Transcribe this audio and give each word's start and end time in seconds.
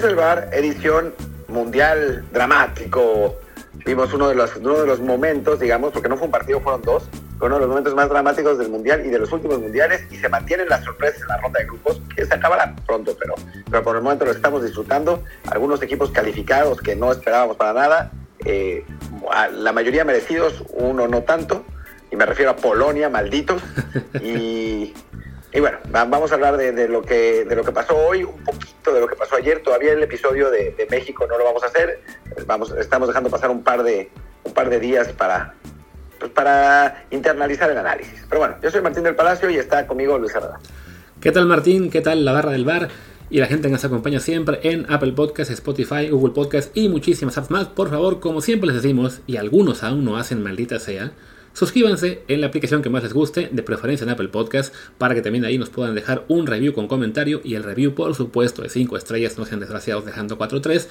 desde 0.00 0.12
el 0.12 0.16
bar, 0.16 0.48
edición 0.52 1.12
mundial 1.48 2.24
dramático. 2.32 3.36
Vimos 3.84 4.10
uno 4.14 4.30
de 4.30 4.34
los, 4.34 4.56
uno 4.56 4.80
de 4.80 4.86
los 4.86 4.98
momentos, 4.98 5.60
digamos, 5.60 5.92
porque 5.92 6.08
no 6.08 6.16
fue 6.16 6.24
un 6.24 6.30
partido, 6.30 6.58
fueron 6.62 6.80
dos, 6.80 7.06
uno 7.38 7.56
de 7.56 7.60
los 7.60 7.68
momentos 7.68 7.94
más 7.94 8.08
dramáticos 8.08 8.56
del 8.56 8.70
mundial 8.70 9.04
y 9.04 9.10
de 9.10 9.18
los 9.18 9.30
últimos 9.30 9.58
mundiales 9.58 10.06
y 10.10 10.16
se 10.16 10.30
mantienen 10.30 10.70
las 10.70 10.84
sorpresas 10.84 11.20
en 11.20 11.28
la 11.28 11.36
ronda 11.36 11.60
de 11.60 11.66
grupos 11.66 12.00
que 12.16 12.24
se 12.24 12.32
acabarán 12.32 12.76
pronto, 12.86 13.14
pero, 13.20 13.34
pero 13.70 13.82
por 13.82 13.94
el 13.94 14.02
momento 14.02 14.24
lo 14.24 14.30
estamos 14.30 14.64
disfrutando. 14.64 15.22
Algunos 15.50 15.82
equipos 15.82 16.10
calificados 16.12 16.80
que 16.80 16.96
no 16.96 17.12
esperábamos 17.12 17.58
para 17.58 17.74
nada, 17.74 18.10
eh, 18.46 18.86
la 19.52 19.72
mayoría 19.72 20.06
merecidos, 20.06 20.64
uno 20.70 21.08
no 21.08 21.24
tanto, 21.24 21.62
y 22.10 22.16
me 22.16 22.24
refiero 22.24 22.52
a 22.52 22.56
Polonia, 22.56 23.10
malditos, 23.10 23.60
y 24.22 24.94
y 25.52 25.60
bueno, 25.60 25.78
vamos 25.90 26.30
a 26.30 26.36
hablar 26.36 26.56
de, 26.56 26.88
lo 26.88 27.02
que, 27.02 27.44
de 27.44 27.56
lo 27.56 27.64
que 27.64 27.72
pasó 27.72 27.96
hoy, 27.96 28.22
un 28.22 28.42
poquito 28.44 28.69
de 28.86 29.00
lo 29.00 29.06
que 29.06 29.16
pasó 29.16 29.36
ayer. 29.36 29.62
Todavía 29.62 29.92
el 29.92 30.02
episodio 30.02 30.50
de, 30.50 30.74
México 30.90 31.26
no 31.28 31.36
lo 31.36 31.44
vamos 31.44 31.62
a 31.62 31.66
hacer. 31.66 32.00
Vamos, 32.46 32.72
estamos 32.78 33.08
dejando 33.08 33.28
pasar 33.28 33.50
un 33.50 33.62
par 33.62 33.82
de, 33.82 34.10
un 34.44 34.52
par 34.54 34.70
de 34.70 34.80
días 34.80 35.08
para, 35.12 35.54
pues 36.18 36.30
para 36.32 37.04
internalizar 37.10 37.70
el 37.70 37.78
análisis. 37.78 38.24
Pero 38.28 38.40
bueno, 38.40 38.56
yo 38.62 38.70
soy 38.70 38.80
Martín 38.80 39.04
del 39.04 39.14
Palacio 39.14 39.50
y 39.50 39.56
está 39.56 39.86
conmigo 39.86 40.18
Luis 40.18 40.34
Herrera. 40.34 40.58
¿Qué 41.20 41.30
tal 41.32 41.46
Martín? 41.46 41.90
¿Qué 41.90 42.00
tal 42.00 42.24
la 42.24 42.32
barra 42.32 42.52
del 42.52 42.64
bar? 42.64 42.88
Y 43.28 43.38
la 43.38 43.46
gente 43.46 43.68
que 43.68 43.72
nos 43.72 43.84
acompaña 43.84 44.18
siempre 44.18 44.58
en 44.62 44.90
Apple 44.90 45.12
Podcasts, 45.12 45.52
Spotify, 45.52 46.08
Google 46.08 46.32
Podcasts 46.32 46.72
y 46.74 46.88
muchísimas 46.88 47.38
apps 47.38 47.50
más. 47.50 47.68
Por 47.68 47.90
favor, 47.90 48.18
como 48.18 48.40
siempre 48.40 48.68
les 48.68 48.82
decimos, 48.82 49.20
y 49.26 49.36
algunos 49.36 49.84
aún 49.84 50.04
no 50.04 50.16
hacen 50.16 50.42
maldita 50.42 50.80
sea, 50.80 51.12
Suscríbanse 51.52 52.22
en 52.28 52.40
la 52.40 52.46
aplicación 52.46 52.80
que 52.80 52.90
más 52.90 53.02
les 53.02 53.12
guste, 53.12 53.48
de 53.50 53.62
preferencia 53.62 54.04
en 54.04 54.10
Apple 54.10 54.28
Podcast, 54.28 54.74
para 54.98 55.14
que 55.14 55.20
también 55.20 55.44
ahí 55.44 55.58
nos 55.58 55.68
puedan 55.68 55.94
dejar 55.94 56.24
un 56.28 56.46
review 56.46 56.72
con 56.72 56.86
comentario 56.86 57.40
y 57.42 57.54
el 57.54 57.64
review, 57.64 57.94
por 57.94 58.14
supuesto, 58.14 58.62
de 58.62 58.68
5 58.68 58.96
estrellas, 58.96 59.36
no 59.36 59.44
sean 59.44 59.60
desgraciados 59.60 60.04
dejando 60.04 60.38
4-3, 60.38 60.86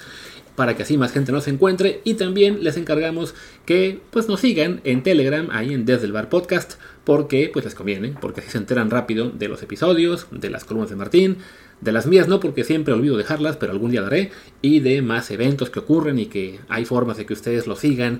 para 0.56 0.76
que 0.76 0.84
así 0.84 0.98
más 0.98 1.14
gente 1.14 1.32
nos 1.32 1.48
encuentre. 1.48 2.02
Y 2.04 2.16
también 2.16 2.64
les 2.64 2.76
encargamos 2.76 3.34
que 3.66 4.02
pues, 4.12 4.28
nos 4.28 4.42
sigan 4.42 4.82
en 4.84 5.02
Telegram, 5.02 5.48
ahí 5.52 5.74
en 5.74 5.86
Desde 5.86 6.10
Podcast, 6.24 6.74
porque 7.06 7.50
pues 7.52 7.64
les 7.64 7.76
conviene, 7.76 8.14
porque 8.20 8.42
así 8.42 8.52
se 8.52 8.58
enteran 8.58 8.90
rápido 8.90 9.30
de 9.30 9.48
los 9.48 9.64
episodios, 9.64 10.28
de 10.32 10.50
las 10.50 10.66
columnas 10.66 10.90
de 10.90 10.98
Martín, 10.98 11.38
de 11.80 11.94
las 11.94 12.06
mías 12.06 12.28
no, 12.28 12.42
porque 12.42 12.66
siempre 12.66 12.94
olvido 12.94 13.16
dejarlas, 13.16 13.56
pero 13.56 13.72
algún 13.72 13.92
día 13.92 14.02
daré, 14.02 14.32
y 14.62 14.82
de 14.82 15.02
más 15.02 15.32
eventos 15.32 15.70
que 15.70 15.80
ocurren 15.80 16.20
y 16.20 16.26
que 16.26 16.60
hay 16.68 16.84
formas 16.84 17.18
de 17.18 17.26
que 17.26 17.34
ustedes 17.34 17.66
lo 17.66 17.78
sigan 17.78 18.20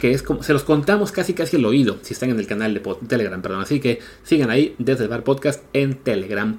que 0.00 0.12
es 0.12 0.22
como, 0.22 0.42
se 0.42 0.52
los 0.52 0.64
contamos 0.64 1.12
casi 1.12 1.34
casi 1.34 1.56
el 1.56 1.64
oído, 1.66 1.98
si 2.02 2.14
están 2.14 2.30
en 2.30 2.40
el 2.40 2.46
canal 2.46 2.72
de 2.74 2.80
Telegram, 3.06 3.40
perdón, 3.42 3.60
así 3.60 3.80
que 3.80 4.00
sigan 4.22 4.50
ahí 4.50 4.74
desde 4.78 5.04
el 5.04 5.10
Bar 5.10 5.22
Podcast 5.22 5.62
en 5.74 5.94
Telegram. 5.94 6.58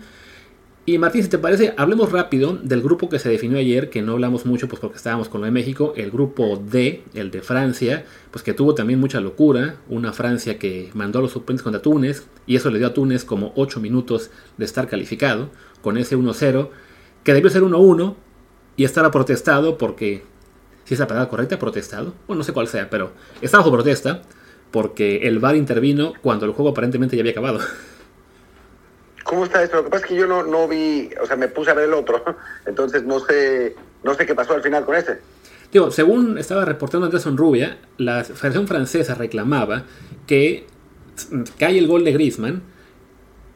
Y 0.85 0.97
Martín, 0.97 1.23
si 1.23 1.29
te 1.29 1.37
parece, 1.37 1.73
hablemos 1.77 2.11
rápido 2.11 2.53
del 2.53 2.81
grupo 2.81 3.09
que 3.09 3.19
se 3.19 3.29
definió 3.29 3.57
ayer, 3.57 3.89
que 3.89 4.01
no 4.01 4.13
hablamos 4.13 4.45
mucho 4.45 4.67
pues 4.67 4.79
porque 4.79 4.97
estábamos 4.97 5.29
con 5.29 5.41
lo 5.41 5.45
de 5.45 5.51
México, 5.51 5.93
el 5.95 6.11
grupo 6.11 6.57
D, 6.57 7.03
el 7.13 7.31
de 7.31 7.41
Francia, 7.41 8.05
pues 8.31 8.43
que 8.43 8.53
tuvo 8.53 8.73
también 8.75 8.99
mucha 8.99 9.21
locura, 9.21 9.77
una 9.89 10.13
Francia 10.13 10.57
que 10.57 10.89
mandó 10.93 11.19
a 11.19 11.21
los 11.23 11.31
suplentes 11.31 11.63
contra 11.63 11.81
Túnez, 11.81 12.27
y 12.45 12.55
eso 12.55 12.69
le 12.69 12.79
dio 12.79 12.87
a 12.87 12.93
Túnez 12.93 13.25
como 13.25 13.53
8 13.55 13.79
minutos 13.79 14.31
de 14.57 14.65
estar 14.65 14.87
calificado, 14.87 15.49
con 15.81 15.97
ese 15.97 16.17
1-0, 16.17 16.69
que 17.23 17.33
debió 17.33 17.49
ser 17.49 17.63
1-1, 17.63 18.15
y 18.75 18.83
estaba 18.83 19.11
protestado 19.11 19.77
porque 19.77 20.23
si 20.91 20.95
es 20.95 20.99
la 20.99 21.07
palabra 21.07 21.29
correcta, 21.29 21.57
protestado, 21.57 22.13
bueno, 22.27 22.39
no 22.39 22.43
sé 22.43 22.51
cuál 22.51 22.67
sea, 22.67 22.89
pero 22.89 23.13
está 23.41 23.59
bajo 23.59 23.71
protesta 23.71 24.23
porque 24.71 25.25
el 25.25 25.39
VAR 25.39 25.55
intervino 25.55 26.11
cuando 26.21 26.45
el 26.45 26.51
juego 26.51 26.71
aparentemente 26.71 27.15
ya 27.15 27.21
había 27.21 27.31
acabado. 27.31 27.61
¿Cómo 29.23 29.45
está 29.45 29.63
esto? 29.63 29.77
Lo 29.77 29.85
que 29.85 29.89
pasa 29.89 30.03
es 30.03 30.09
que 30.09 30.17
yo 30.17 30.27
no, 30.27 30.43
no 30.43 30.67
vi, 30.67 31.09
o 31.23 31.25
sea, 31.25 31.37
me 31.37 31.47
puse 31.47 31.71
a 31.71 31.75
ver 31.75 31.85
el 31.85 31.93
otro, 31.93 32.21
entonces 32.65 33.05
no 33.05 33.21
sé, 33.21 33.73
no 34.03 34.13
sé 34.15 34.25
qué 34.25 34.35
pasó 34.35 34.53
al 34.53 34.61
final 34.61 34.83
con 34.83 34.95
ese. 34.95 35.19
Digo, 35.71 35.91
según 35.91 36.37
estaba 36.37 36.65
reportando 36.65 37.05
Anderson 37.05 37.37
Rubia, 37.37 37.77
la 37.95 38.25
Federación 38.25 38.67
Francesa 38.67 39.15
reclamaba 39.15 39.85
que 40.27 40.67
cae 41.57 41.77
el 41.77 41.87
gol 41.87 42.03
de 42.03 42.11
Griezmann, 42.11 42.63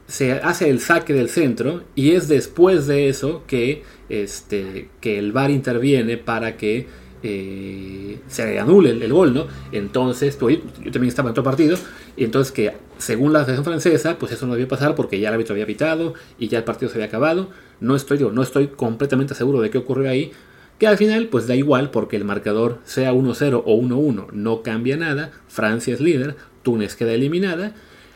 se 0.07 0.31
hace 0.31 0.69
el 0.69 0.79
saque 0.79 1.11
del 1.11 1.27
centro 1.27 1.83
y 1.95 2.11
es 2.11 2.29
después 2.29 2.87
de 2.87 3.09
eso 3.09 3.43
que, 3.45 3.83
este, 4.07 4.87
que 5.01 5.19
el 5.19 5.33
VAR 5.33 5.51
interviene 5.51 6.15
para 6.15 6.55
que 6.55 6.87
eh, 7.27 8.19
se 8.27 8.59
anule 8.59 8.91
el, 8.91 9.11
gol, 9.11 9.33
¿no? 9.33 9.47
Entonces, 9.71 10.35
pues, 10.35 10.59
yo 10.83 10.91
también 10.91 11.09
estaba 11.09 11.29
en 11.29 11.31
otro 11.31 11.43
partido, 11.43 11.77
y 12.15 12.23
entonces 12.23 12.51
que 12.51 12.73
según 12.97 13.33
la 13.33 13.39
Federación 13.39 13.65
Francesa, 13.65 14.17
pues 14.19 14.31
eso 14.31 14.45
no 14.45 14.53
debía 14.53 14.67
pasar 14.67 14.95
porque 14.95 15.19
ya 15.19 15.29
el 15.29 15.33
árbitro 15.33 15.53
había 15.53 15.65
pitado 15.65 16.13
y 16.37 16.47
ya 16.47 16.59
el 16.59 16.63
partido 16.63 16.89
se 16.89 16.97
había 16.97 17.07
acabado. 17.07 17.49
No 17.79 17.95
estoy, 17.95 18.19
no 18.19 18.43
estoy 18.43 18.67
completamente 18.67 19.33
seguro 19.33 19.61
de 19.61 19.69
qué 19.69 19.79
ocurrió 19.79 20.09
ahí, 20.09 20.31
que 20.79 20.87
al 20.87 20.97
final 20.97 21.27
pues 21.27 21.47
da 21.47 21.55
igual 21.55 21.89
porque 21.89 22.15
el 22.15 22.25
marcador 22.25 22.79
sea 22.83 23.13
1-0 23.13 23.63
o 23.65 23.81
1-1, 23.81 24.31
no 24.31 24.61
cambia 24.61 24.97
nada, 24.97 25.31
Francia 25.47 25.93
es 25.93 26.01
líder, 26.01 26.35
Túnez 26.63 26.95
queda 26.95 27.13
eliminada. 27.13 27.73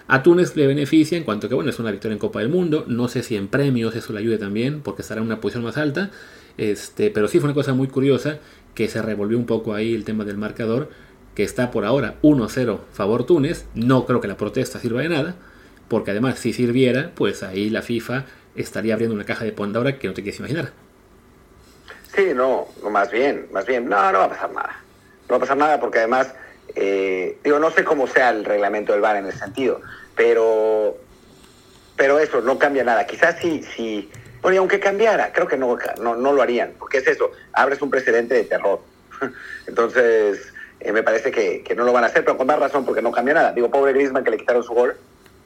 A 0.07 0.23
Túnez 0.23 0.55
le 0.55 0.65
beneficia 0.65 1.17
en 1.17 1.23
cuanto 1.23 1.49
que 1.49 1.55
bueno, 1.55 1.69
es 1.69 1.79
una 1.79 1.91
victoria 1.91 2.13
en 2.13 2.19
Copa 2.19 2.39
del 2.39 2.49
Mundo, 2.49 2.83
no 2.87 3.07
sé 3.07 3.21
si 3.21 3.35
en 3.35 3.47
premios 3.47 3.95
eso 3.95 4.11
le 4.11 4.19
ayude 4.19 4.37
también 4.37 4.81
porque 4.81 5.03
estará 5.03 5.21
en 5.21 5.27
una 5.27 5.39
posición 5.39 5.63
más 5.63 5.77
alta, 5.77 6.09
este, 6.57 7.11
pero 7.11 7.27
sí 7.27 7.39
fue 7.39 7.47
una 7.47 7.53
cosa 7.53 7.73
muy 7.73 7.87
curiosa 7.87 8.39
que 8.79 8.87
se 8.87 9.01
revolvió 9.01 9.37
un 9.37 9.45
poco 9.45 9.73
ahí 9.73 9.93
el 9.93 10.05
tema 10.05 10.23
del 10.23 10.37
marcador, 10.37 10.87
que 11.35 11.43
está 11.43 11.69
por 11.69 11.83
ahora 11.83 12.15
1-0 12.21 12.79
favor 12.93 13.25
Túnez. 13.25 13.65
No 13.75 14.05
creo 14.05 14.21
que 14.21 14.29
la 14.29 14.37
protesta 14.37 14.79
sirva 14.79 15.01
de 15.01 15.09
nada, 15.09 15.35
porque 15.89 16.11
además 16.11 16.39
si 16.39 16.53
sirviera, 16.53 17.11
pues 17.13 17.43
ahí 17.43 17.69
la 17.69 17.81
FIFA 17.81 18.23
estaría 18.55 18.93
abriendo 18.93 19.13
una 19.13 19.25
caja 19.25 19.43
de 19.43 19.51
Pandora 19.51 19.99
que 19.99 20.07
no 20.07 20.13
te 20.13 20.23
quieres 20.23 20.39
imaginar. 20.39 20.71
Sí, 22.15 22.27
no, 22.33 22.69
más 22.89 23.11
bien, 23.11 23.49
más 23.51 23.65
bien, 23.65 23.89
no, 23.89 24.13
no 24.13 24.19
va 24.19 24.23
a 24.23 24.29
pasar 24.29 24.53
nada. 24.53 24.81
No 25.27 25.31
va 25.31 25.35
a 25.35 25.39
pasar 25.41 25.57
nada 25.57 25.77
porque 25.81 25.97
además, 25.97 26.33
eh, 26.73 27.37
digo, 27.43 27.59
no 27.59 27.71
sé 27.71 27.83
cómo 27.83 28.07
sea 28.07 28.29
el 28.29 28.45
reglamento 28.45 28.93
del 28.93 29.01
VAR 29.01 29.17
en 29.17 29.25
ese 29.25 29.39
sentido, 29.39 29.81
pero, 30.15 30.95
pero 31.97 32.17
eso 32.17 32.39
no 32.39 32.57
cambia 32.57 32.85
nada. 32.85 33.05
Quizás 33.05 33.41
si, 33.41 33.61
si, 33.75 34.09
bueno, 34.41 34.55
y 34.55 34.57
aunque 34.57 34.79
cambiara, 34.79 35.31
creo 35.33 35.47
que 35.47 35.57
no, 35.57 35.77
no, 36.01 36.15
no 36.15 36.33
lo 36.33 36.41
harían, 36.41 36.73
porque 36.79 36.99
es 36.99 37.07
eso, 37.07 37.31
abres 37.53 37.81
un 37.81 37.89
precedente 37.89 38.35
de 38.35 38.43
terror. 38.43 38.79
Entonces, 39.67 40.53
eh, 40.79 40.91
me 40.91 41.03
parece 41.03 41.31
que, 41.31 41.63
que, 41.63 41.75
no 41.75 41.83
lo 41.83 41.93
van 41.93 42.03
a 42.03 42.07
hacer, 42.07 42.23
pero 42.23 42.37
con 42.37 42.47
más 42.47 42.59
razón, 42.59 42.85
porque 42.85 43.01
no 43.01 43.11
cambia 43.11 43.33
nada. 43.33 43.53
Digo, 43.53 43.69
pobre 43.69 43.93
Griezmann 43.93 44.23
que 44.23 44.31
le 44.31 44.37
quitaron 44.37 44.63
su 44.63 44.73
gol, 44.73 44.95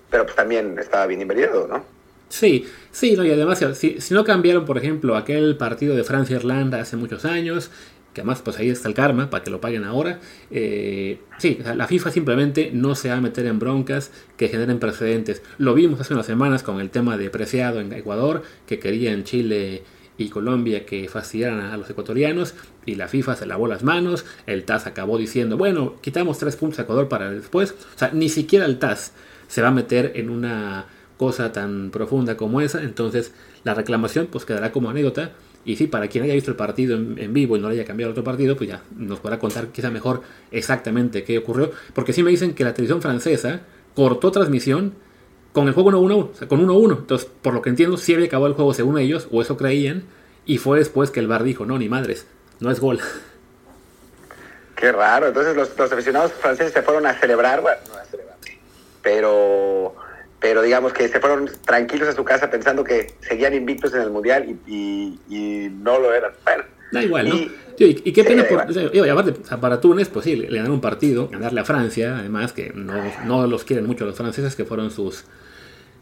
pero 0.09 0.25
pues 0.25 0.35
también 0.35 0.77
estaba 0.77 1.07
bien 1.07 1.21
invertido, 1.21 1.67
¿no? 1.67 1.83
Sí, 2.29 2.67
sí, 2.91 3.15
no, 3.15 3.23
y 3.23 3.31
además, 3.31 3.63
si, 3.75 4.01
si 4.01 4.13
no 4.13 4.23
cambiaron, 4.23 4.65
por 4.65 4.77
ejemplo, 4.77 5.15
aquel 5.15 5.55
partido 5.55 5.95
de 5.95 6.03
Francia-Irlanda 6.03 6.81
hace 6.81 6.97
muchos 6.97 7.25
años, 7.25 7.69
que 8.13 8.21
además 8.21 8.41
pues 8.43 8.57
ahí 8.57 8.69
está 8.69 8.87
el 8.87 8.93
karma 8.93 9.29
para 9.29 9.43
que 9.43 9.49
lo 9.49 9.59
paguen 9.59 9.83
ahora. 9.83 10.19
Eh, 10.51 11.19
sí, 11.39 11.59
la 11.75 11.87
FIFA 11.87 12.11
simplemente 12.11 12.71
no 12.73 12.95
se 12.95 13.09
va 13.09 13.15
a 13.15 13.21
meter 13.21 13.45
en 13.45 13.59
broncas 13.59 14.11
que 14.37 14.47
generen 14.47 14.79
precedentes. 14.79 15.41
Lo 15.57 15.73
vimos 15.73 15.99
hace 15.99 16.13
unas 16.13 16.25
semanas 16.25 16.63
con 16.63 16.79
el 16.79 16.89
tema 16.89 17.17
de 17.17 17.29
Preciado 17.29 17.79
en 17.79 17.91
Ecuador, 17.93 18.43
que 18.67 18.79
querían 18.79 19.23
Chile 19.23 19.83
y 20.17 20.29
Colombia 20.29 20.85
que 20.85 21.07
fastidiaran 21.09 21.59
a 21.59 21.77
los 21.77 21.89
ecuatorianos 21.89 22.53
y 22.85 22.95
la 22.95 23.07
FIFA 23.07 23.35
se 23.35 23.45
lavó 23.45 23.67
las 23.67 23.83
manos, 23.83 24.25
el 24.45 24.63
TAS 24.63 24.85
acabó 24.85 25.17
diciendo, 25.17 25.57
bueno, 25.57 25.95
quitamos 26.01 26.37
tres 26.37 26.55
puntos 26.55 26.79
a 26.79 26.83
Ecuador 26.83 27.07
para 27.07 27.31
después, 27.31 27.71
o 27.71 27.97
sea, 27.97 28.11
ni 28.13 28.29
siquiera 28.29 28.65
el 28.65 28.77
TAS 28.77 29.13
se 29.47 29.61
va 29.61 29.69
a 29.69 29.71
meter 29.71 30.11
en 30.15 30.29
una 30.29 30.85
cosa 31.17 31.51
tan 31.51 31.89
profunda 31.89 32.37
como 32.37 32.61
esa, 32.61 32.83
entonces 32.83 33.33
la 33.63 33.73
reclamación 33.73 34.27
pues 34.27 34.45
quedará 34.45 34.71
como 34.71 34.89
anécdota 34.89 35.31
y 35.65 35.77
sí, 35.77 35.87
para 35.87 36.07
quien 36.07 36.25
haya 36.25 36.33
visto 36.33 36.51
el 36.51 36.57
partido 36.57 36.97
en, 36.97 37.33
vivo 37.33 37.55
y 37.55 37.59
no 37.59 37.69
le 37.69 37.75
haya 37.75 37.85
cambiado 37.85 38.11
otro 38.11 38.23
partido, 38.23 38.57
pues 38.57 38.69
ya 38.69 38.81
nos 38.97 39.19
podrá 39.19 39.39
contar 39.39 39.67
quizá 39.67 39.89
mejor 39.89 40.21
exactamente 40.51 41.23
qué 41.23 41.37
ocurrió. 41.37 41.71
Porque 41.93 42.11
sí 42.11 42.21
me 42.21 42.31
dicen 42.31 42.53
que 42.53 42.65
la 42.65 42.73
televisión 42.73 43.01
francesa 43.01 43.61
cortó 43.95 44.31
transmisión 44.31 44.93
con 45.53 45.67
el 45.67 45.73
juego 45.73 45.91
1-1, 45.91 46.31
o 46.31 46.35
sea, 46.35 46.47
con 46.47 46.65
1-1. 46.65 46.99
Entonces, 46.99 47.29
por 47.41 47.53
lo 47.53 47.61
que 47.61 47.69
entiendo, 47.69 47.95
sí 47.95 48.13
había 48.13 48.25
acabado 48.25 48.47
el 48.47 48.55
juego 48.55 48.73
según 48.73 48.97
ellos, 48.97 49.27
o 49.31 49.41
eso 49.41 49.55
creían, 49.55 50.03
y 50.45 50.57
fue 50.57 50.79
después 50.79 51.11
que 51.11 51.21
el 51.21 51.27
bar 51.27 51.43
dijo, 51.43 51.65
no, 51.65 51.77
ni 51.77 51.87
madres, 51.87 52.27
no 52.59 52.69
es 52.69 52.79
gol. 52.79 52.99
Qué 54.75 54.91
raro, 54.91 55.27
entonces 55.27 55.55
los, 55.55 55.77
los 55.77 55.91
aficionados 55.91 56.33
franceses 56.33 56.73
se 56.73 56.81
fueron 56.81 57.05
a 57.05 57.13
celebrar, 57.13 57.61
bueno, 57.61 57.79
no 57.87 57.93
a 57.95 58.03
celebrar, 58.03 58.37
pero 59.01 59.95
pero 60.43 60.61
digamos 60.61 60.91
que 60.91 61.07
se 61.07 61.21
fueron 61.21 61.49
tranquilos 61.65 62.09
a 62.09 62.11
su 62.11 62.25
casa 62.25 62.51
pensando 62.51 62.83
que 62.83 63.13
seguían 63.21 63.53
invictos 63.53 63.93
en 63.93 64.01
el 64.01 64.11
Mundial 64.11 64.57
y, 64.67 65.17
no 65.81 65.97
lo 65.99 66.13
eran. 66.13 66.33
Bueno, 66.43 66.63
da 66.91 67.01
igual, 67.01 67.29
¿no? 67.29 67.35
Y, 67.77 68.11
qué 68.11 68.25
pena 68.25 68.43
por, 68.43 69.61
para 69.61 69.79
Túnez, 69.79 70.09
pues 70.09 70.25
sí, 70.25 70.35
le, 70.35 70.47
ganaron 70.47 70.73
un 70.73 70.81
partido, 70.81 71.29
ganarle 71.29 71.61
a 71.61 71.63
Francia, 71.63 72.17
además 72.17 72.51
que 72.51 72.73
no, 72.75 72.93
no 73.25 73.47
los 73.47 73.63
quieren 73.63 73.87
mucho 73.87 74.03
los 74.05 74.17
franceses, 74.17 74.53
que 74.57 74.65
fueron 74.65 74.91
sus 74.91 75.23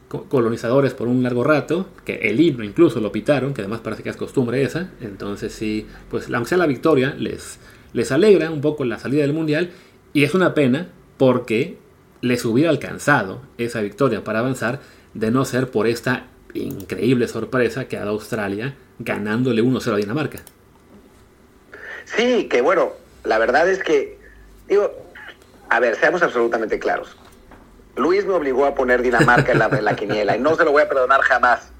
colonizadores 0.07 0.95
por 0.95 1.07
un 1.07 1.21
largo 1.21 1.43
rato, 1.43 1.89
que 2.03 2.15
el 2.15 2.39
himno 2.39 2.63
incluso 2.63 2.99
lo 2.99 3.11
pitaron, 3.11 3.53
que 3.53 3.61
además 3.61 3.81
parece 3.81 4.01
que 4.01 4.09
es 4.09 4.17
costumbre 4.17 4.63
esa, 4.63 4.89
entonces 5.01 5.53
sí, 5.53 5.85
pues 6.09 6.31
aunque 6.33 6.49
sea 6.49 6.57
la 6.57 6.65
victoria, 6.65 7.13
les, 7.15 7.59
les 7.93 8.11
alegra 8.11 8.49
un 8.49 8.61
poco 8.61 8.85
la 8.85 8.97
salida 8.97 9.21
del 9.21 9.33
Mundial, 9.33 9.69
y 10.13 10.23
es 10.23 10.33
una 10.33 10.55
pena 10.55 10.89
porque 11.17 11.77
les 12.21 12.45
hubiera 12.45 12.69
alcanzado 12.69 13.41
esa 13.57 13.81
victoria 13.81 14.23
para 14.23 14.39
avanzar 14.39 14.79
de 15.13 15.31
no 15.31 15.45
ser 15.45 15.69
por 15.71 15.87
esta 15.87 16.27
increíble 16.53 17.27
sorpresa 17.27 17.85
que 17.85 17.97
ha 17.97 18.01
dado 18.01 18.11
Australia 18.11 18.75
ganándole 18.99 19.61
1-0 19.63 19.93
a 19.93 19.97
Dinamarca. 19.97 20.39
Sí, 22.05 22.47
que 22.49 22.61
bueno, 22.61 22.93
la 23.23 23.37
verdad 23.37 23.69
es 23.69 23.81
que, 23.81 24.17
digo, 24.67 24.91
a 25.69 25.79
ver, 25.79 25.95
seamos 25.95 26.21
absolutamente 26.21 26.79
claros. 26.79 27.15
Luis 27.95 28.25
me 28.25 28.33
obligó 28.33 28.65
a 28.65 28.75
poner 28.75 29.01
Dinamarca 29.01 29.51
en 29.51 29.59
la, 29.59 29.95
quiniela 29.95 30.35
y 30.35 30.39
no 30.39 30.55
se 30.55 30.63
lo 30.63 30.71
voy 30.71 30.83
a 30.83 30.89
perdonar 30.89 31.21
jamás. 31.21 31.71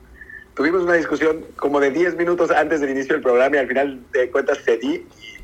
Tuvimos 0.56 0.84
una 0.84 0.94
discusión 0.94 1.46
como 1.56 1.80
de 1.80 1.92
10 1.92 2.16
minutos 2.16 2.52
antes 2.52 2.82
del 2.82 2.92
inicio 2.92 3.14
del 3.14 3.22
programa 3.22 3.56
y 3.56 3.60
al 3.60 3.68
final 3.68 4.00
de 4.12 4.30
cuentas 4.30 4.60
cedí 4.64 4.96
y 4.96 5.38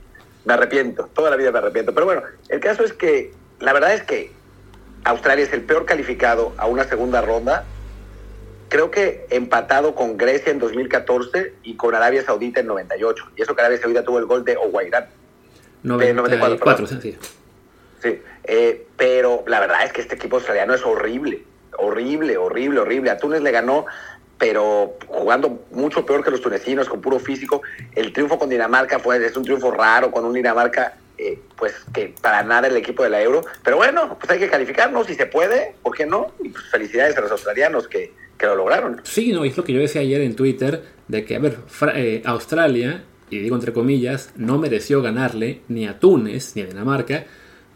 me 0.45 0.53
arrepiento. 0.53 1.09
Toda 1.13 1.29
la 1.29 1.37
vida 1.37 1.51
me 1.51 1.59
arrepiento. 1.59 1.93
Pero 1.93 2.05
bueno, 2.05 2.23
el 2.49 2.59
caso 2.59 2.83
es 2.83 2.93
que 2.93 3.31
la 3.59 3.73
verdad 3.73 3.93
es 3.93 4.03
que 4.03 4.31
Australia 5.03 5.45
es 5.45 5.53
el 5.53 5.61
peor 5.61 5.85
calificado 5.85 6.53
a 6.57 6.67
una 6.67 6.83
segunda 6.83 7.21
ronda. 7.21 7.65
Creo 8.69 8.91
que 8.91 9.25
empatado 9.29 9.95
con 9.95 10.17
Grecia 10.17 10.51
en 10.51 10.59
2014 10.59 11.53
y 11.63 11.75
con 11.75 11.95
Arabia 11.95 12.23
Saudita 12.23 12.59
en 12.59 12.67
98. 12.67 13.31
Y 13.37 13.41
eso 13.41 13.55
que 13.55 13.61
Arabia 13.61 13.79
Saudita 13.79 14.03
tuvo 14.03 14.19
el 14.19 14.25
gol 14.25 14.43
de 14.43 14.57
Oguairán. 14.57 15.07
94, 15.83 16.47
94 16.57 16.87
sí. 16.87 17.17
Sí, 18.01 18.21
eh, 18.43 18.87
pero 18.95 19.43
la 19.47 19.59
verdad 19.59 19.85
es 19.85 19.93
que 19.93 20.01
este 20.01 20.15
equipo 20.15 20.35
australiano 20.35 20.73
es 20.73 20.83
horrible, 20.83 21.43
horrible, 21.77 22.37
horrible, 22.37 22.79
horrible. 22.79 23.09
A 23.09 23.17
Túnez 23.17 23.41
le 23.41 23.51
ganó, 23.51 23.85
pero 24.37 24.97
jugando 25.07 25.65
mucho 25.71 26.05
peor 26.05 26.23
que 26.23 26.31
los 26.31 26.41
tunecinos, 26.41 26.89
con 26.89 27.01
puro 27.01 27.19
físico. 27.19 27.61
El 27.95 28.13
triunfo 28.13 28.37
con 28.37 28.49
Dinamarca 28.49 28.99
fue 28.99 29.23
es 29.25 29.35
un 29.35 29.43
triunfo 29.43 29.71
raro, 29.71 30.11
con 30.11 30.25
un 30.25 30.33
Dinamarca, 30.33 30.97
eh, 31.17 31.39
pues 31.55 31.73
que 31.93 32.13
para 32.21 32.43
nada 32.43 32.67
el 32.67 32.77
equipo 32.77 33.03
de 33.03 33.09
la 33.09 33.21
Euro. 33.21 33.41
Pero 33.63 33.77
bueno, 33.77 34.17
pues 34.19 34.29
hay 34.29 34.39
que 34.39 34.49
calificarnos, 34.49 35.07
si 35.07 35.15
se 35.15 35.25
puede, 35.25 35.75
¿por 35.81 35.95
qué 35.95 36.05
no? 36.05 36.33
Y 36.43 36.49
pues 36.49 36.65
felicidades 36.65 37.17
a 37.17 37.21
los 37.21 37.31
australianos 37.31 37.87
que, 37.87 38.13
que 38.37 38.45
lo 38.45 38.55
lograron. 38.55 39.01
Sí, 39.03 39.31
no, 39.31 39.43
es 39.43 39.57
lo 39.57 39.63
que 39.63 39.73
yo 39.73 39.79
decía 39.79 40.01
ayer 40.01 40.21
en 40.21 40.35
Twitter, 40.35 40.83
de 41.07 41.25
que, 41.25 41.35
a 41.35 41.39
ver, 41.39 41.57
eh, 41.95 42.21
Australia, 42.25 43.03
y 43.29 43.39
digo 43.39 43.55
entre 43.55 43.73
comillas, 43.73 44.31
no 44.35 44.57
mereció 44.57 45.01
ganarle 45.01 45.61
ni 45.67 45.87
a 45.87 45.99
Túnez 45.99 46.55
ni 46.55 46.61
a 46.61 46.65
Dinamarca 46.65 47.25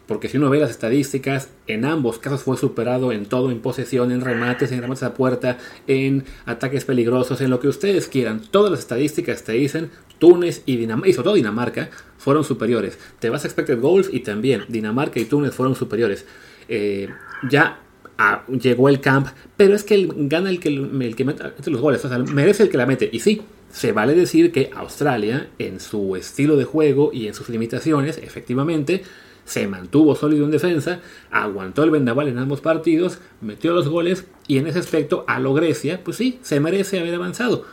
porque 0.06 0.28
si 0.28 0.36
uno 0.36 0.50
ve 0.50 0.58
las 0.58 0.70
estadísticas, 0.70 1.48
en 1.66 1.84
ambos 1.84 2.18
casos 2.18 2.42
fue 2.42 2.56
superado 2.56 3.12
en 3.12 3.26
todo, 3.26 3.50
en 3.50 3.60
posesión, 3.60 4.10
en 4.12 4.20
remates, 4.20 4.72
en 4.72 4.82
remates 4.82 5.04
a 5.04 5.14
puerta, 5.14 5.58
en 5.86 6.24
ataques 6.44 6.84
peligrosos, 6.84 7.40
en 7.40 7.50
lo 7.50 7.60
que 7.60 7.68
ustedes 7.68 8.08
quieran. 8.08 8.42
Todas 8.42 8.70
las 8.70 8.80
estadísticas 8.80 9.44
te 9.44 9.52
dicen 9.52 9.90
Túnez 10.22 10.62
y 10.66 10.76
Dinamarca, 10.76 11.08
y 11.08 11.12
sobre 11.14 11.24
todo 11.24 11.34
Dinamarca, 11.34 11.90
fueron 12.16 12.44
superiores. 12.44 12.96
Te 13.18 13.28
vas 13.28 13.42
a 13.42 13.48
expected 13.48 13.80
goals 13.80 14.08
y 14.12 14.20
también 14.20 14.62
Dinamarca 14.68 15.18
y 15.18 15.24
Túnez 15.24 15.52
fueron 15.52 15.74
superiores. 15.74 16.26
Eh, 16.68 17.08
ya 17.50 17.80
ah, 18.18 18.44
llegó 18.46 18.88
el 18.88 19.00
camp, 19.00 19.26
pero 19.56 19.74
es 19.74 19.82
que 19.82 20.08
gana 20.14 20.48
el 20.48 20.60
que, 20.60 20.68
el 20.68 21.16
que 21.16 21.24
mete 21.24 21.42
los 21.72 21.80
goles, 21.80 22.04
o 22.04 22.08
sea, 22.08 22.18
merece 22.20 22.62
el 22.62 22.68
que 22.68 22.76
la 22.76 22.86
mete. 22.86 23.10
Y 23.12 23.18
sí, 23.18 23.42
se 23.72 23.90
vale 23.90 24.14
decir 24.14 24.52
que 24.52 24.70
Australia, 24.76 25.48
en 25.58 25.80
su 25.80 26.14
estilo 26.14 26.56
de 26.56 26.66
juego 26.66 27.10
y 27.12 27.26
en 27.26 27.34
sus 27.34 27.48
limitaciones, 27.48 28.16
efectivamente, 28.18 29.02
se 29.44 29.66
mantuvo 29.66 30.14
sólido 30.14 30.44
en 30.44 30.52
defensa, 30.52 31.00
aguantó 31.32 31.82
el 31.82 31.90
vendaval 31.90 32.28
en 32.28 32.38
ambos 32.38 32.60
partidos, 32.60 33.18
metió 33.40 33.72
los 33.72 33.88
goles 33.88 34.24
y 34.46 34.58
en 34.58 34.68
ese 34.68 34.78
aspecto 34.78 35.24
a 35.26 35.40
lo 35.40 35.52
Grecia, 35.52 36.04
pues 36.04 36.16
sí, 36.16 36.38
se 36.42 36.60
merece 36.60 37.00
haber 37.00 37.16
avanzado. 37.16 37.66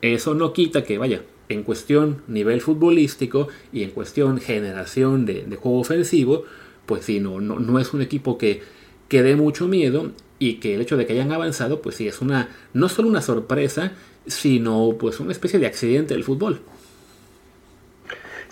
Eso 0.00 0.34
no 0.34 0.52
quita 0.52 0.82
que, 0.82 0.98
vaya, 0.98 1.22
en 1.48 1.62
cuestión 1.62 2.22
nivel 2.26 2.60
futbolístico 2.60 3.48
y 3.72 3.82
en 3.82 3.90
cuestión 3.90 4.40
generación 4.40 5.26
de, 5.26 5.44
juego 5.56 5.80
ofensivo, 5.80 6.44
pues 6.86 7.04
sí, 7.04 7.20
no, 7.20 7.40
no, 7.40 7.58
no, 7.58 7.78
es 7.78 7.92
un 7.92 8.02
equipo 8.02 8.38
que, 8.38 8.62
que 9.08 9.22
dé 9.22 9.36
mucho 9.36 9.68
miedo 9.68 10.12
y 10.38 10.60
que 10.60 10.74
el 10.74 10.80
hecho 10.80 10.96
de 10.96 11.06
que 11.06 11.12
hayan 11.12 11.32
avanzado, 11.32 11.80
pues 11.80 11.96
sí, 11.96 12.08
es 12.08 12.20
una, 12.20 12.48
no 12.72 12.88
solo 12.88 13.08
una 13.08 13.22
sorpresa, 13.22 13.92
sino 14.26 14.96
pues 14.98 15.20
una 15.20 15.32
especie 15.32 15.58
de 15.58 15.66
accidente 15.66 16.14
del 16.14 16.24
fútbol. 16.24 16.62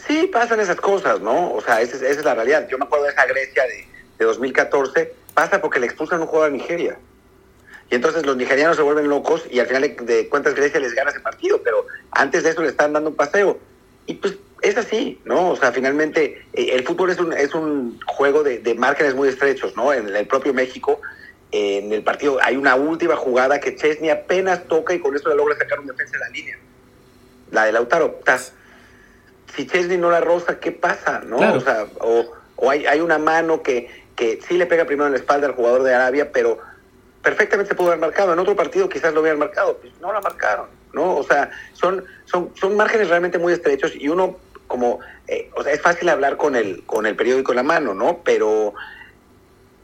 Sí, 0.07 0.29
pasan 0.33 0.61
esas 0.61 0.77
cosas, 0.77 1.21
¿no? 1.21 1.53
O 1.53 1.61
sea, 1.61 1.81
esa, 1.81 2.07
es 2.07 2.25
la 2.25 2.35
realidad. 2.35 2.67
Yo 2.69 2.77
me 2.77 2.85
acuerdo 2.85 3.07
de 3.07 3.13
esa 3.13 3.25
Grecia 3.27 3.63
de, 3.65 3.87
de 4.19 4.25
2014, 4.25 5.15
pasa 5.33 5.61
porque 5.61 5.79
le 5.81 5.87
expulsan 5.87 6.21
un 6.21 6.27
juego 6.27 6.45
a 6.45 6.51
Nigeria. 6.51 6.99
Y 7.93 7.97
entonces 7.97 8.25
los 8.25 8.39
nigerianos 8.39 8.79
se 8.79 8.83
vuelven 8.83 9.11
locos 9.11 9.45
y 9.51 9.61
al 9.61 9.67
final 9.67 9.83
de 9.83 10.27
cuentas 10.31 10.55
Grecia 10.55 10.81
les 10.81 10.95
gana 10.95 11.11
ese 11.11 11.21
partido, 11.21 11.61
pero 11.63 11.87
antes 12.13 12.43
de 12.43 12.49
eso 12.49 12.63
le 12.63 12.71
están 12.71 12.95
dando 12.95 13.11
un 13.11 13.17
paseo. 13.17 13.59
Y 14.07 14.15
pues 14.15 14.37
es 14.63 14.79
así, 14.79 15.21
¿no? 15.27 15.51
O 15.51 15.57
sea, 15.57 15.73
finalmente 15.73 16.43
eh, 16.55 16.71
el 16.73 16.85
fútbol 16.85 17.11
es 17.11 17.21
un, 17.21 17.35
es 17.35 17.55
un 17.55 18.01
juego 18.07 18.43
de, 18.43 18.61
de, 18.61 18.75
márgenes 18.75 19.15
muy 19.15 19.29
estrechos, 19.29 19.77
¿no? 19.77 19.93
En 19.93 20.09
el 20.09 20.27
propio 20.27 20.55
México, 20.55 21.03
en 21.51 21.93
el 21.93 22.03
partido, 22.03 22.39
hay 22.43 22.57
una 22.57 22.77
última 22.77 23.15
jugada 23.15 23.61
que 23.61 23.77
Chesney 23.77 24.09
apenas 24.09 24.67
toca 24.69 24.95
y 24.95 24.99
con 24.99 25.15
eso 25.15 25.29
le 25.29 25.35
logra 25.35 25.55
sacar 25.59 25.79
un 25.79 25.87
defensa 25.87 26.13
de 26.13 26.19
la 26.21 26.31
línea. 26.31 26.59
La 27.51 27.67
de 27.67 27.73
Lautaro. 27.73 28.21
Si 29.55 29.67
Chesney 29.67 29.99
no 29.99 30.11
la 30.11 30.23
roza, 30.23 30.59
¿qué 30.61 30.73
pasa? 30.73 31.21
¿no? 31.27 31.37
O, 31.37 31.61
sea, 31.61 31.87
o, 32.01 32.71
hay, 32.71 32.87
hay, 32.87 33.01
una 33.03 33.19
mano 33.19 33.63
que, 33.63 33.91
que 34.17 34.41
sí 34.49 34.57
le 34.57 34.65
pega 34.65 34.87
primero 34.87 35.09
en 35.09 35.13
la 35.13 35.19
espalda 35.19 35.47
al 35.47 35.53
jugador 35.53 35.83
de 35.83 35.95
Arabia, 35.95 36.33
pero 36.33 36.72
perfectamente 37.23 37.75
pudo 37.75 37.89
haber 37.89 38.01
marcado. 38.01 38.33
En 38.33 38.39
otro 38.39 38.57
partido 38.57 38.89
quizás 38.89 39.15
lo 39.15 39.21
hubieran 39.21 39.39
marcado, 39.39 39.79
pues 39.79 39.93
no 40.01 40.13
la 40.13 40.21
marcaron, 40.21 40.67
¿no? 40.93 41.17
O 41.17 41.23
sea, 41.23 41.51
son, 41.73 42.05
son, 42.25 42.51
son 42.55 42.77
márgenes 42.77 43.09
realmente 43.09 43.39
muy 43.39 43.53
estrechos 43.53 43.93
y 43.95 44.09
uno 44.09 44.39
como, 44.67 45.01
eh, 45.29 45.51
o 45.55 45.63
sea, 45.63 45.73
es 45.73 45.81
fácil 45.81 46.09
hablar 46.09 46.37
con 46.37 46.57
el, 46.57 46.85
con 46.85 47.07
el 47.07 47.15
periódico 47.15 47.53
en 47.53 47.57
la 47.57 47.63
mano, 47.63 47.95
¿no? 47.95 48.21
Pero, 48.25 48.75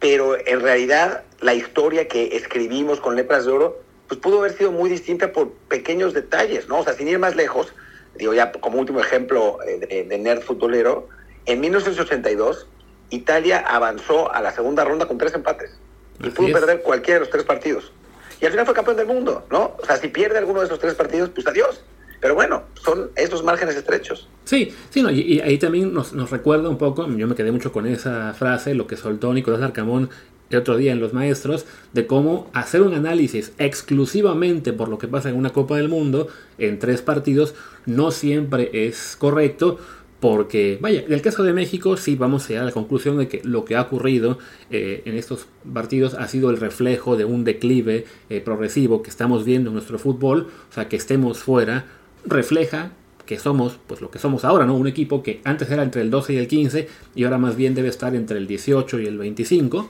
pero 0.00 0.36
en 0.46 0.60
realidad 0.60 1.24
la 1.40 1.54
historia 1.54 2.08
que 2.08 2.36
escribimos 2.36 3.00
con 3.00 3.14
Letras 3.14 3.44
de 3.44 3.52
Oro, 3.52 3.82
pues 4.08 4.18
pudo 4.20 4.38
haber 4.38 4.52
sido 4.52 4.72
muy 4.72 4.88
distinta 4.88 5.32
por 5.32 5.52
pequeños 5.68 6.14
detalles, 6.14 6.68
¿no? 6.68 6.78
O 6.78 6.84
sea, 6.84 6.94
sin 6.94 7.06
ir 7.06 7.18
más 7.18 7.36
lejos, 7.36 7.74
digo 8.16 8.32
ya 8.34 8.50
como 8.50 8.78
último 8.78 9.00
ejemplo 9.00 9.58
eh, 9.66 10.06
de, 10.08 10.18
nerd 10.18 10.40
futbolero, 10.40 11.08
en 11.46 11.60
1982 11.60 12.66
Italia 13.10 13.58
avanzó 13.58 14.32
a 14.32 14.40
la 14.40 14.52
segunda 14.52 14.84
ronda 14.84 15.06
con 15.06 15.18
tres 15.18 15.34
empates 15.34 15.78
y 16.22 16.30
pudo 16.30 16.52
perder 16.52 16.82
cualquiera 16.82 17.20
de 17.20 17.20
los 17.20 17.30
tres 17.30 17.44
partidos. 17.44 17.92
Y 18.40 18.44
al 18.44 18.52
final 18.52 18.66
fue 18.66 18.74
campeón 18.74 18.96
del 18.96 19.06
mundo, 19.06 19.46
¿no? 19.50 19.76
O 19.80 19.84
sea, 19.84 19.96
si 19.96 20.08
pierde 20.08 20.38
alguno 20.38 20.60
de 20.60 20.66
esos 20.66 20.78
tres 20.78 20.94
partidos, 20.94 21.30
pues 21.30 21.46
adiós. 21.46 21.82
Pero 22.20 22.34
bueno, 22.34 22.64
son 22.82 23.10
esos 23.14 23.44
márgenes 23.44 23.76
estrechos. 23.76 24.28
Sí, 24.44 24.74
sí, 24.90 25.02
no, 25.02 25.10
y, 25.10 25.40
ahí 25.40 25.58
también 25.58 25.94
nos, 25.94 26.12
nos, 26.12 26.30
recuerda 26.30 26.68
un 26.68 26.78
poco, 26.78 27.06
yo 27.08 27.26
me 27.28 27.34
quedé 27.34 27.52
mucho 27.52 27.70
con 27.70 27.86
esa 27.86 28.34
frase, 28.34 28.74
lo 28.74 28.86
que 28.86 28.96
soltó 28.96 29.32
Nicolás 29.32 29.62
Arcamón 29.62 30.10
el 30.50 30.58
otro 30.58 30.76
día 30.76 30.92
en 30.92 31.00
Los 31.00 31.12
Maestros, 31.12 31.66
de 31.92 32.06
cómo 32.06 32.50
hacer 32.54 32.82
un 32.82 32.94
análisis 32.94 33.52
exclusivamente 33.58 34.72
por 34.72 34.88
lo 34.88 34.98
que 34.98 35.08
pasa 35.08 35.28
en 35.28 35.36
una 35.36 35.50
Copa 35.50 35.76
del 35.76 35.88
Mundo 35.88 36.28
en 36.56 36.78
tres 36.78 37.02
partidos 37.02 37.54
no 37.86 38.10
siempre 38.10 38.70
es 38.72 39.16
correcto. 39.16 39.78
Porque, 40.20 40.78
vaya, 40.80 41.02
en 41.06 41.12
el 41.12 41.22
caso 41.22 41.44
de 41.44 41.52
México 41.52 41.96
sí 41.96 42.16
vamos 42.16 42.50
a 42.50 42.60
a 42.60 42.64
la 42.64 42.72
conclusión 42.72 43.18
de 43.18 43.28
que 43.28 43.40
lo 43.44 43.64
que 43.64 43.76
ha 43.76 43.82
ocurrido 43.82 44.38
eh, 44.70 45.02
en 45.04 45.16
estos 45.16 45.46
partidos 45.72 46.14
ha 46.14 46.26
sido 46.26 46.50
el 46.50 46.56
reflejo 46.56 47.16
de 47.16 47.24
un 47.24 47.44
declive 47.44 48.04
eh, 48.30 48.40
progresivo 48.40 49.02
que 49.02 49.10
estamos 49.10 49.44
viendo 49.44 49.70
en 49.70 49.74
nuestro 49.74 49.98
fútbol, 49.98 50.48
o 50.70 50.74
sea, 50.74 50.88
que 50.88 50.96
estemos 50.96 51.38
fuera, 51.38 51.86
refleja 52.24 52.90
que 53.26 53.38
somos, 53.38 53.78
pues 53.86 54.00
lo 54.00 54.10
que 54.10 54.18
somos 54.18 54.46
ahora, 54.46 54.64
¿no? 54.64 54.74
Un 54.74 54.86
equipo 54.86 55.22
que 55.22 55.42
antes 55.44 55.70
era 55.70 55.82
entre 55.82 56.00
el 56.00 56.10
12 56.10 56.32
y 56.32 56.36
el 56.38 56.48
15 56.48 56.88
y 57.14 57.24
ahora 57.24 57.36
más 57.36 57.56
bien 57.56 57.74
debe 57.74 57.88
estar 57.88 58.16
entre 58.16 58.38
el 58.38 58.46
18 58.46 59.00
y 59.00 59.06
el 59.06 59.18
25. 59.18 59.86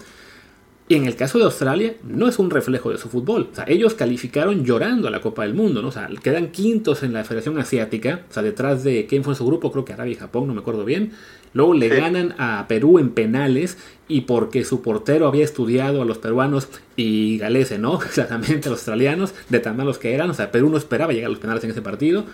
Y 0.90 0.94
en 0.94 1.04
el 1.04 1.16
caso 1.16 1.36
de 1.38 1.44
Australia, 1.44 1.94
no 2.02 2.28
es 2.28 2.38
un 2.38 2.50
reflejo 2.50 2.90
de 2.90 2.96
su 2.96 3.10
fútbol. 3.10 3.50
O 3.52 3.54
sea, 3.54 3.64
ellos 3.68 3.92
calificaron 3.92 4.64
llorando 4.64 5.06
a 5.06 5.10
la 5.10 5.20
Copa 5.20 5.42
del 5.42 5.52
Mundo, 5.52 5.82
¿no? 5.82 5.88
O 5.88 5.92
sea, 5.92 6.08
quedan 6.22 6.48
quintos 6.48 7.02
en 7.02 7.12
la 7.12 7.24
Federación 7.24 7.58
Asiática, 7.58 8.22
o 8.30 8.32
sea, 8.32 8.42
detrás 8.42 8.84
de 8.84 9.06
quién 9.06 9.22
fue 9.22 9.34
en 9.34 9.36
su 9.36 9.44
grupo, 9.44 9.70
creo 9.70 9.84
que 9.84 9.92
Arabia 9.92 10.12
y 10.12 10.16
Japón, 10.16 10.46
no 10.46 10.54
me 10.54 10.60
acuerdo 10.60 10.86
bien. 10.86 11.12
Luego 11.52 11.74
le 11.74 11.88
ganan 11.88 12.34
a 12.38 12.66
Perú 12.68 12.98
en 12.98 13.10
penales 13.10 13.76
y 14.06 14.22
porque 14.22 14.64
su 14.64 14.80
portero 14.80 15.26
había 15.26 15.44
estudiado 15.44 16.00
a 16.00 16.04
los 16.06 16.18
peruanos 16.18 16.68
y 16.96 17.36
Galese, 17.36 17.78
¿no? 17.78 17.98
Claramente 18.14 18.68
a 18.68 18.70
los 18.70 18.80
australianos, 18.80 19.34
de 19.50 19.60
tan 19.60 19.76
malos 19.76 19.98
que 19.98 20.14
eran. 20.14 20.30
O 20.30 20.34
sea, 20.34 20.50
Perú 20.50 20.70
no 20.70 20.78
esperaba 20.78 21.12
llegar 21.12 21.26
a 21.26 21.32
los 21.32 21.38
penales 21.38 21.64
en 21.64 21.70
ese 21.70 21.82
partido. 21.82 22.24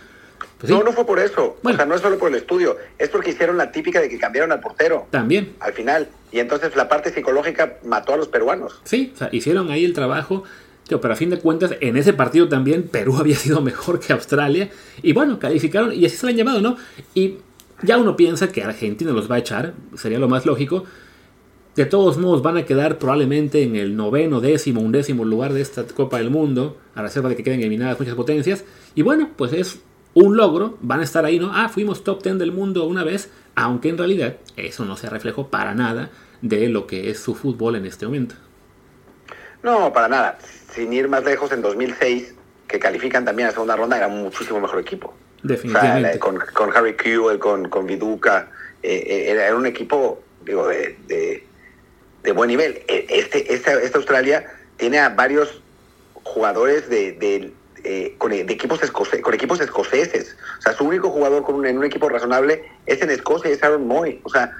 Pues 0.67 0.79
no, 0.79 0.85
no 0.85 0.93
fue 0.93 1.05
por 1.05 1.19
eso. 1.19 1.57
O 1.63 1.73
sea, 1.73 1.85
no 1.85 1.95
es 1.95 2.01
solo 2.01 2.19
por 2.19 2.31
el 2.31 2.37
estudio. 2.37 2.77
Es 2.99 3.09
porque 3.11 3.31
hicieron 3.31 3.59
la 3.59 3.71
típica 3.71 4.01
de 4.01 4.09
que 4.09 4.19
cambiaron 4.19 4.53
al 4.53 4.61
portero. 4.61 5.07
También. 5.11 5.55
Al 5.61 5.73
final. 5.73 6.09
Y 6.33 6.39
entonces 6.39 6.75
la 6.75 6.89
parte 6.89 7.13
psicológica 7.13 7.75
mató 7.85 8.15
a 8.15 8.17
los 8.17 8.29
peruanos. 8.29 8.81
Sí, 8.85 9.13
o 9.15 9.19
sea, 9.19 9.29
hicieron 9.33 9.71
ahí 9.71 9.85
el 9.85 9.93
trabajo. 9.93 10.45
pero 10.89 11.13
a 11.13 11.17
fin 11.17 11.31
de 11.31 11.39
cuentas, 11.39 11.73
en 11.81 11.97
ese 11.97 12.13
partido 12.13 12.49
también 12.49 12.89
Perú 12.89 13.17
había 13.21 13.37
sido 13.37 13.61
mejor 13.61 14.01
que 14.01 14.13
Australia. 14.13 14.71
Y 15.03 15.13
bueno, 15.13 15.39
calificaron 15.39 15.93
y 15.93 16.07
así 16.07 16.17
se 16.17 16.27
lo 16.27 16.31
han 16.31 16.37
llamado, 16.37 16.61
¿no? 16.61 16.77
Y 17.15 17.39
ya 17.83 17.99
uno 17.99 18.17
piensa 18.17 18.49
que 18.49 18.63
Argentina 18.63 19.13
los 19.13 19.31
va 19.31 19.37
a 19.37 19.39
echar, 19.39 19.75
sería 19.97 20.19
lo 20.19 20.29
más 20.29 20.47
lógico. 20.47 20.85
De 21.77 21.87
todos 21.87 22.19
modos, 22.19 22.41
van 22.41 22.57
a 22.57 22.65
quedar 22.65 22.99
probablemente 22.99 23.65
en 23.65 23.75
el 23.75 23.97
noveno, 23.97 24.41
décimo, 24.41 24.81
undécimo 24.81 25.25
lugar 25.25 25.53
de 25.53 25.61
esta 25.61 25.85
Copa 25.85 26.19
del 26.19 26.31
Mundo, 26.31 26.79
a 26.95 27.03
reserva 27.03 27.29
de 27.29 27.35
que 27.35 27.43
queden 27.43 27.61
eliminadas 27.61 27.99
muchas 27.99 28.15
potencias. 28.15 28.65
Y 28.95 29.03
bueno, 29.03 29.31
pues 29.37 29.53
es 29.53 29.81
un 30.15 30.37
logro, 30.37 30.79
van 30.81 31.01
a 31.01 31.05
estar 31.05 31.25
ahí, 31.25 31.39
¿no? 31.39 31.51
Ah, 31.53 31.69
fuimos 31.69 32.05
top 32.05 32.23
10 32.23 32.39
del 32.39 32.53
mundo 32.53 32.87
una 32.87 33.05
vez, 33.05 33.31
aunque 33.55 33.89
en 33.89 33.99
realidad 33.99 34.37
eso 34.57 34.85
no 34.85 34.97
se 34.97 35.11
reflejó 35.11 35.49
para 35.49 35.75
nada 35.75 36.11
de 36.41 36.69
lo 36.69 36.87
que 36.87 37.11
es 37.11 37.19
su 37.19 37.35
fútbol 37.35 37.77
en 37.77 37.87
este 37.87 38.07
momento. 38.07 38.37
No, 39.63 39.93
para 39.93 40.09
nada. 40.09 40.39
Sin 40.73 40.93
ir 40.93 41.09
más 41.09 41.25
lejos, 41.25 41.51
en 41.53 41.63
2006 41.63 42.35
que 42.69 42.79
califican 42.79 43.25
también 43.25 43.47
a 43.47 43.51
la 43.51 43.55
segunda 43.55 43.77
ronda, 43.77 43.97
era 43.97 44.09
muchísimo 44.09 44.61
mejor 44.61 44.81
equipo. 44.81 45.15
Definitivamente. 45.43 46.19
con, 46.19 46.39
con, 46.55 46.75
Harry 46.75 46.97
Kewell, 46.97 47.39
con, 47.39 47.69
con 47.69 47.87
Viduca, 47.87 48.51
eh, 48.83 49.05
eh, 49.07 49.31
era 49.31 49.55
un 49.55 49.67
equipo, 49.67 50.23
digo, 50.45 50.69
de, 50.69 50.97
de, 51.07 52.33
buen 52.33 52.49
nivel. 52.49 52.83
E, 52.89 53.07
este, 53.09 53.53
esta, 53.53 53.75
esta, 53.75 53.99
Australia 53.99 54.47
tiene 54.77 54.99
a 54.99 55.11
varios 55.11 55.63
jugadores 56.23 56.89
de, 56.89 57.13
de, 57.13 57.53
eh, 57.85 58.15
con, 58.19 58.33
equipos 58.33 58.81
con 58.91 59.35
equipos 59.35 59.61
escoceses. 59.61 60.37
O 60.59 60.63
sea, 60.63 60.73
su 60.73 60.85
único 60.85 61.11
jugador 61.11 61.43
con 61.43 61.57
un, 61.57 61.67
en 61.67 61.77
un 61.77 61.85
equipo 61.85 62.09
razonable 62.09 62.65
es 62.87 63.03
en 63.03 63.11
Escocia, 63.11 63.51
es 63.51 63.63
Aaron 63.63 63.87
Moy. 63.87 64.21
O 64.23 64.31
sea, 64.31 64.53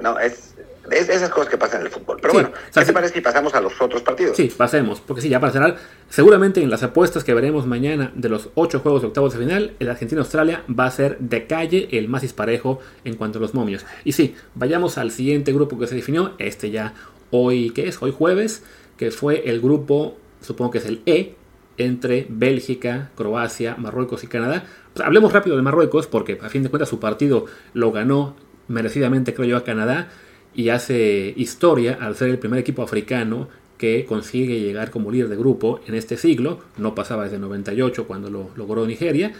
no, 0.00 0.18
es, 0.20 0.54
es, 0.90 1.08
esas 1.08 1.30
cosas 1.30 1.48
que 1.48 1.58
pasan 1.58 1.80
en 1.80 1.86
el 1.86 1.92
fútbol. 1.92 2.18
Pero 2.20 2.32
bueno, 2.32 2.52
¿qué 2.72 2.84
te 2.84 2.92
parece 2.92 3.14
si 3.14 3.20
pasamos 3.20 3.54
a 3.54 3.60
los 3.60 3.80
otros 3.80 4.02
partidos? 4.02 4.36
Sí, 4.36 4.52
pasemos, 4.56 5.00
porque 5.00 5.22
sí, 5.22 5.28
ya 5.28 5.40
para 5.40 5.52
cerrar, 5.52 5.76
seguramente 6.08 6.62
en 6.62 6.70
las 6.70 6.82
apuestas 6.82 7.24
que 7.24 7.34
veremos 7.34 7.66
mañana 7.66 8.12
de 8.14 8.28
los 8.28 8.50
ocho 8.54 8.80
juegos 8.80 9.02
de 9.02 9.08
octavos 9.08 9.32
de 9.32 9.40
final, 9.40 9.74
el 9.80 9.90
Argentina-Australia 9.90 10.62
va 10.68 10.86
a 10.86 10.90
ser 10.90 11.18
de 11.18 11.46
calle 11.46 11.88
el 11.92 12.08
más 12.08 12.22
disparejo 12.22 12.80
en 13.04 13.16
cuanto 13.16 13.38
a 13.38 13.42
los 13.42 13.54
momios. 13.54 13.84
Y 14.04 14.12
sí, 14.12 14.36
vayamos 14.54 14.96
al 14.96 15.10
siguiente 15.10 15.52
grupo 15.52 15.78
que 15.78 15.86
se 15.86 15.94
definió, 15.94 16.34
este 16.38 16.70
ya 16.70 16.94
hoy, 17.30 17.70
¿qué 17.70 17.88
es? 17.88 18.00
Hoy 18.00 18.14
jueves, 18.16 18.62
que 18.96 19.10
fue 19.10 19.48
el 19.50 19.60
grupo, 19.60 20.16
supongo 20.40 20.70
que 20.70 20.78
es 20.78 20.86
el 20.86 21.02
E, 21.06 21.34
entre 21.78 22.26
Bélgica, 22.28 23.10
Croacia, 23.16 23.76
Marruecos 23.76 24.24
y 24.24 24.26
Canadá. 24.26 24.64
Pues 24.92 25.06
hablemos 25.06 25.32
rápido 25.32 25.56
de 25.56 25.62
Marruecos, 25.62 26.06
porque 26.06 26.38
a 26.42 26.48
fin 26.48 26.62
de 26.62 26.68
cuentas 26.68 26.88
su 26.88 27.00
partido 27.00 27.46
lo 27.72 27.92
ganó 27.92 28.36
merecidamente, 28.68 29.32
creo 29.34 29.48
yo, 29.48 29.56
a 29.56 29.64
Canadá 29.64 30.08
y 30.54 30.70
hace 30.70 31.32
historia 31.36 31.98
al 32.00 32.16
ser 32.16 32.30
el 32.30 32.38
primer 32.38 32.58
equipo 32.58 32.82
africano 32.82 33.48
que 33.78 34.04
consigue 34.06 34.60
llegar 34.60 34.90
como 34.90 35.10
líder 35.10 35.28
de 35.28 35.36
grupo 35.36 35.80
en 35.86 35.94
este 35.94 36.16
siglo. 36.16 36.60
No 36.76 36.94
pasaba 36.94 37.24
desde 37.24 37.38
98 37.38 38.06
cuando 38.06 38.28
lo 38.28 38.50
logró 38.56 38.84
Nigeria. 38.86 39.32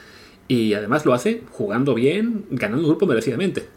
Y 0.47 0.73
además 0.75 1.05
lo 1.05 1.13
hace 1.13 1.43
jugando 1.51 1.95
bien, 1.95 2.47
ganando 2.51 2.85
un 2.85 2.91
grupo 2.91 3.07
merecidamente. 3.07 3.69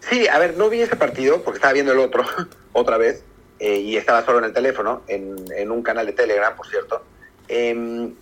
Sí, 0.00 0.26
a 0.26 0.38
ver, 0.38 0.56
no 0.58 0.68
vi 0.68 0.80
ese 0.80 0.96
partido 0.96 1.40
porque 1.42 1.58
estaba 1.58 1.72
viendo 1.72 1.92
el 1.92 2.00
otro 2.00 2.24
otra 2.72 2.98
vez 2.98 3.24
eh, 3.60 3.78
y 3.78 3.96
estaba 3.96 4.24
solo 4.24 4.38
en 4.40 4.46
el 4.46 4.52
teléfono, 4.52 5.02
en, 5.06 5.36
en, 5.56 5.70
un 5.70 5.82
canal 5.82 6.04
de 6.04 6.12
Telegram, 6.12 6.54
por 6.56 6.66
cierto. 6.66 7.02
Eh, 7.52 8.12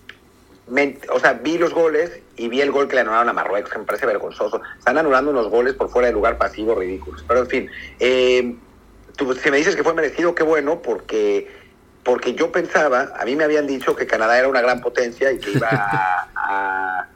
o 1.13 1.19
sea, 1.19 1.35
vi 1.35 1.59
los 1.59 1.75
goles 1.75 2.21
y 2.37 2.49
vi 2.49 2.61
el 2.61 2.71
gol 2.71 2.89
que 2.89 2.95
le 2.95 3.01
anularon 3.01 3.29
a 3.29 3.33
Marruecos, 3.33 3.73
que 3.73 3.79
me 3.79 3.85
parece 3.85 4.07
vergonzoso. 4.07 4.61
Están 4.79 4.99
anulando 4.99 5.31
unos 5.31 5.49
goles 5.49 5.75
por 5.75 5.91
fuera 5.91 6.09
de 6.09 6.15
lugar 6.15 6.39
pasivo 6.39 6.75
ridículos. 6.75 7.25
Pero 7.27 7.41
en 7.41 7.47
fin, 7.47 7.71
eh, 7.99 8.55
tú, 9.17 9.35
si 9.35 9.51
me 9.51 9.57
dices 9.57 9.77
que 9.77 9.83
fue 9.83 9.95
merecido, 9.95 10.35
qué 10.35 10.43
bueno, 10.43 10.81
porque, 10.81 11.51
porque 12.05 12.35
yo 12.35 12.53
pensaba, 12.53 13.13
a 13.19 13.25
mí 13.25 13.37
me 13.37 13.45
habían 13.45 13.67
dicho 13.67 13.97
que 13.97 14.07
Canadá 14.07 14.39
era 14.39 14.49
una 14.49 14.61
gran 14.61 14.81
potencia 14.81 15.33
y 15.33 15.39
que 15.39 15.53
iba 15.53 15.69
a, 15.71 17.07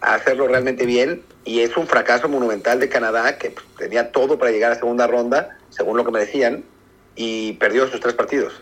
hacerlo 0.00 0.48
realmente 0.48 0.86
bien. 0.86 1.22
Y 1.44 1.60
es 1.60 1.76
un 1.76 1.86
fracaso 1.86 2.28
monumental 2.28 2.80
de 2.80 2.88
Canadá 2.88 3.38
que 3.38 3.50
pues, 3.50 3.66
tenía 3.76 4.12
todo 4.12 4.38
para 4.38 4.50
llegar 4.50 4.72
a 4.72 4.76
segunda 4.76 5.06
ronda, 5.06 5.58
según 5.68 5.96
lo 5.98 6.04
que 6.04 6.10
me 6.10 6.20
decían, 6.20 6.64
y 7.16 7.52
perdió 7.54 7.86
sus 7.86 8.00
tres 8.00 8.14
partidos. 8.14 8.54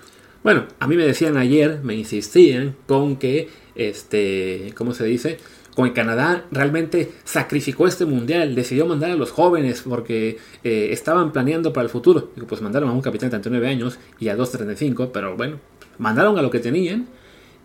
Bueno, 0.42 0.66
a 0.80 0.88
mí 0.88 0.96
me 0.96 1.06
decían 1.06 1.36
ayer, 1.36 1.80
me 1.82 1.94
insistían 1.94 2.74
con 2.86 3.16
que 3.16 3.48
este, 3.74 4.72
¿cómo 4.76 4.92
se 4.92 5.04
dice? 5.04 5.38
Con 5.74 5.88
Canadá 5.90 6.44
realmente 6.50 7.12
sacrificó 7.24 7.86
este 7.86 8.04
mundial, 8.04 8.54
decidió 8.54 8.84
mandar 8.86 9.10
a 9.10 9.16
los 9.16 9.30
jóvenes 9.30 9.82
porque 9.88 10.38
eh, 10.64 10.88
estaban 10.90 11.32
planeando 11.32 11.72
para 11.72 11.84
el 11.84 11.90
futuro. 11.90 12.30
pues 12.46 12.60
mandaron 12.60 12.90
a 12.90 12.92
un 12.92 13.00
capitán 13.00 13.30
de 13.30 13.38
39 13.38 13.68
años 13.68 13.98
y 14.18 14.28
a 14.28 14.36
2.35, 14.36 15.10
pero 15.12 15.36
bueno, 15.36 15.60
mandaron 15.98 16.38
a 16.38 16.42
lo 16.42 16.50
que 16.50 16.58
tenían. 16.58 17.06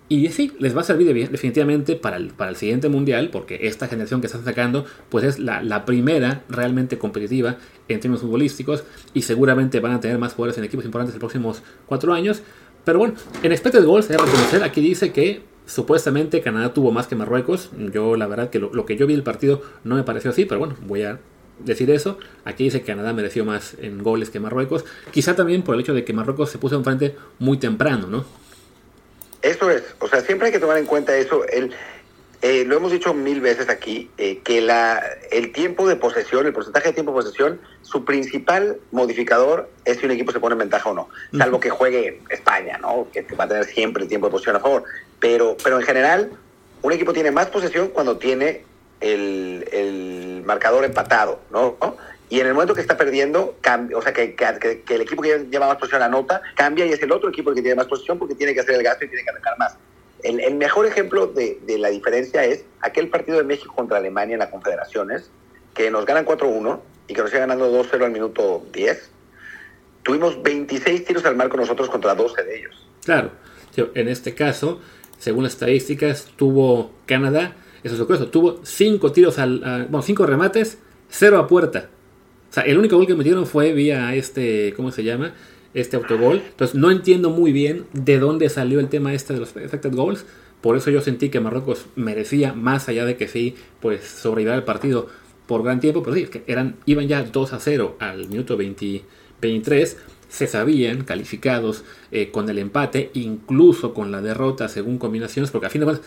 Y 0.10 0.30
sí, 0.30 0.54
les 0.60 0.74
va 0.74 0.82
a 0.82 0.84
servir 0.86 1.14
definitivamente 1.30 1.98
para 1.98 2.16
el, 2.16 2.30
para 2.30 2.50
el 2.50 2.56
siguiente 2.56 2.88
mundial, 2.88 3.30
porque 3.30 3.68
esta 3.68 3.90
generación 3.90 4.22
que 4.22 4.28
están 4.28 4.46
sacando, 4.46 4.86
pues 5.10 5.26
es 5.26 5.38
la, 5.38 5.62
la, 5.62 5.84
primera 5.84 6.46
realmente 6.48 6.98
competitiva 6.98 7.58
en 7.90 8.00
términos 8.00 8.22
futbolísticos, 8.22 8.86
y 9.14 9.24
seguramente 9.24 9.82
van 9.82 9.92
a 9.92 10.00
tener 10.00 10.18
más 10.18 10.34
jugadores 10.34 10.58
en 10.60 10.64
equipos 10.64 10.86
importantes 10.86 11.14
en 11.14 11.20
los 11.20 11.30
próximos 11.30 11.62
cuatro 11.88 12.14
años. 12.14 12.42
Pero 12.88 13.00
bueno, 13.00 13.16
en 13.44 13.52
expected 13.52 13.84
goals, 13.84 14.10
hay 14.10 14.16
que 14.16 14.24
reconocer, 14.24 14.64
aquí 14.64 14.80
dice 14.80 15.12
que 15.12 15.42
Supuestamente 15.66 16.40
Canadá 16.42 16.74
tuvo 16.74 16.92
más 16.92 17.08
que 17.08 17.16
Marruecos. 17.16 17.72
Yo 17.92 18.16
la 18.16 18.26
verdad 18.26 18.50
que 18.50 18.58
lo, 18.58 18.86
que 18.86 18.96
yo 18.96 19.06
vi 19.06 19.14
del 19.16 19.24
partido 19.24 19.62
no 19.84 19.96
me 19.96 20.04
pareció 20.04 20.32
así, 20.32 20.46
pero 20.46 20.60
bueno, 20.60 20.78
voy 20.84 21.04
a 21.04 21.20
decir 21.60 21.92
eso. 21.92 22.18
Aquí 22.46 22.64
dice 22.64 22.80
que 22.80 22.86
Canadá 22.86 23.12
mereció 23.12 23.44
más 23.44 23.76
en 23.82 24.02
goles 24.02 24.30
que 24.30 24.40
Marruecos. 24.40 24.86
Quizá 25.12 25.36
también 25.36 25.64
por 25.64 25.76
el 25.76 25.82
hecho 25.82 25.94
de 25.94 26.06
que 26.06 26.14
Marruecos 26.14 26.52
se 26.52 26.58
puso 26.58 26.78
enfrente 26.78 27.18
muy 27.40 27.58
temprano, 27.58 28.08
¿no? 28.08 28.26
Eso 29.42 29.70
es, 29.70 29.84
o 30.00 30.08
sea, 30.08 30.22
siempre 30.22 30.48
hay 30.48 30.54
que 30.54 30.60
tomar 30.60 30.78
en 30.78 30.86
cuenta 30.86 31.18
eso. 31.18 31.44
El, 31.46 31.74
eh, 32.48 32.64
lo 32.64 32.78
hemos 32.78 32.94
dicho 32.94 33.14
mil 33.14 33.42
veces 33.42 33.68
aquí, 33.68 34.10
eh, 34.18 34.40
que 34.40 34.62
la, 34.62 35.04
el 35.32 35.52
tiempo 35.52 35.86
de 35.86 35.98
posesión, 35.98 36.46
el 36.46 36.54
porcentaje 36.54 36.88
de 36.88 36.94
tiempo 36.94 37.12
de 37.12 37.18
posesión, 37.18 37.60
su 37.82 38.06
principal 38.06 38.78
modificador 38.92 39.70
es 39.84 39.98
si 39.98 40.06
un 40.06 40.14
equipo 40.14 40.32
se 40.32 40.40
pone 40.40 40.54
en 40.54 40.60
ventaja 40.60 40.90
o 40.90 40.94
no, 40.94 41.10
salvo 41.38 41.60
que 41.60 41.70
juegue 41.70 42.22
España, 42.30 42.78
¿no? 42.78 43.10
que 43.12 43.24
va 43.36 43.44
a 43.44 43.48
tener 43.50 43.66
siempre 43.66 44.04
el 44.04 44.08
tiempo 44.08 44.28
de 44.28 44.32
posesión 44.32 44.56
a 44.56 44.62
favor. 44.62 44.86
Pero, 45.20 45.58
pero 45.62 45.78
en 45.78 45.86
general, 45.86 46.32
un 46.84 46.94
equipo 46.94 47.12
tiene 47.12 47.32
más 47.32 47.48
posesión 47.48 47.90
cuando 47.90 48.18
tiene 48.18 48.64
el, 49.02 49.68
el 49.74 50.44
marcador 50.46 50.86
empatado, 50.86 51.42
¿no? 51.52 51.76
Y 52.30 52.40
en 52.40 52.48
el 52.48 52.54
momento 52.54 52.74
que 52.74 52.82
está 52.82 52.96
perdiendo, 52.96 53.58
cambia, 53.60 53.98
o 53.98 54.02
sea, 54.02 54.14
que, 54.14 54.36
que, 54.36 54.96
el 54.96 55.02
equipo 55.02 55.22
que 55.22 55.48
lleva 55.52 55.68
más 55.68 55.78
posesión 55.78 56.02
anota, 56.02 56.42
cambia 56.56 56.86
y 56.86 56.94
es 56.94 57.02
el 57.02 57.12
otro 57.12 57.28
equipo 57.28 57.50
el 57.50 57.58
que 57.58 57.62
tiene 57.62 57.76
más 57.76 57.88
posesión 57.88 58.18
porque 58.18 58.36
tiene 58.36 58.54
que 58.54 58.62
hacer 58.62 58.76
el 58.76 58.84
gasto 58.84 59.04
y 59.04 59.10
tiene 59.10 59.26
que 59.26 59.32
arrancar 59.32 59.58
más. 59.58 59.78
El, 60.24 60.40
el 60.40 60.56
mejor 60.56 60.86
ejemplo 60.86 61.28
de, 61.28 61.60
de, 61.66 61.78
la 61.78 61.90
diferencia 61.90 62.44
es 62.44 62.66
aquel 62.82 63.10
partido 63.10 63.38
de 63.38 63.44
México 63.44 63.74
contra 63.76 63.98
Alemania 63.98 64.34
en 64.34 64.40
las 64.40 64.50
Confederaciones, 64.50 65.30
que 65.74 65.92
nos 65.92 66.06
ganan 66.06 66.26
4-1 66.26 66.80
y 67.08 67.14
que 67.14 67.22
nos 67.22 67.30
sigue 67.30 67.42
ganando 67.42 67.72
2-0 67.72 68.04
al 68.04 68.12
minuto 68.12 68.66
10. 68.74 69.12
Tuvimos 70.04 70.42
26 70.42 71.06
tiros 71.06 71.26
al 71.26 71.36
marco 71.36 71.58
nosotros 71.58 71.90
contra 71.90 72.16
12 72.16 72.44
de 72.44 72.60
ellos. 72.60 72.88
Claro, 73.04 73.32
en 73.76 74.08
este 74.08 74.34
caso, 74.34 74.82
según 75.18 75.44
las 75.44 75.54
estadísticas, 75.54 76.32
tuvo 76.36 76.92
Canadá, 77.06 77.56
eso 77.84 77.96
es 77.96 78.02
curioso, 78.02 78.30
tuvo 78.30 78.60
5 78.64 79.12
tiros 79.12 79.40
al, 79.40 79.88
bueno, 79.90 80.02
5 80.02 80.26
remates, 80.26 80.80
0 81.10 81.38
a 81.38 81.48
puerta. 81.48 81.90
O 82.50 82.54
sea, 82.54 82.64
el 82.64 82.78
único 82.78 82.98
gol 82.98 83.08
que 83.08 83.16
metieron 83.16 83.46
fue 83.46 83.74
vía 83.74 84.16
este, 84.16 84.74
¿cómo 84.76 84.92
se 84.92 85.04
llama? 85.04 85.34
Este 85.78 85.96
autogol. 85.96 86.42
Entonces 86.50 86.76
no 86.76 86.90
entiendo 86.90 87.30
muy 87.30 87.52
bien 87.52 87.86
de 87.94 88.18
dónde 88.18 88.50
salió 88.50 88.80
el 88.80 88.90
tema 88.90 89.14
este 89.14 89.34
de 89.34 89.40
los 89.40 89.56
expected 89.56 89.94
goals. 89.94 90.26
Por 90.62 90.76
eso 90.76 90.90
yo 90.90 91.02
sentí 91.02 91.30
que 91.30 91.40
Marruecos 91.40 91.86
merecía, 91.96 92.54
más 92.54 92.90
allá 92.90 93.06
de 93.06 93.16
que 93.16 93.28
sí, 93.28 93.56
pues 93.80 94.04
sobrevivir 94.04 94.56
el 94.56 94.64
partido 94.64 95.08
por 95.46 95.62
gran 95.62 95.80
tiempo, 95.80 96.02
pero 96.02 96.16
sí, 96.16 96.26
que 96.26 96.44
eran, 96.48 96.78
iban 96.88 97.08
ya 97.08 97.22
2 97.22 97.54
a 97.54 97.60
0 97.60 97.98
al 98.00 98.28
minuto 98.28 98.58
23 98.58 99.98
se 100.30 100.48
sabían 100.48 101.04
calificados 101.04 101.84
eh, 102.12 102.32
con 102.32 102.50
el 102.50 102.58
empate, 102.58 103.12
incluso 103.14 103.94
con 103.94 104.12
la 104.12 104.22
derrota 104.22 104.68
según 104.68 104.98
combinaciones, 104.98 105.52
porque 105.52 105.68
a 105.68 105.70
fin 105.70 105.82
de 105.82 105.86
cuentas, 105.86 106.06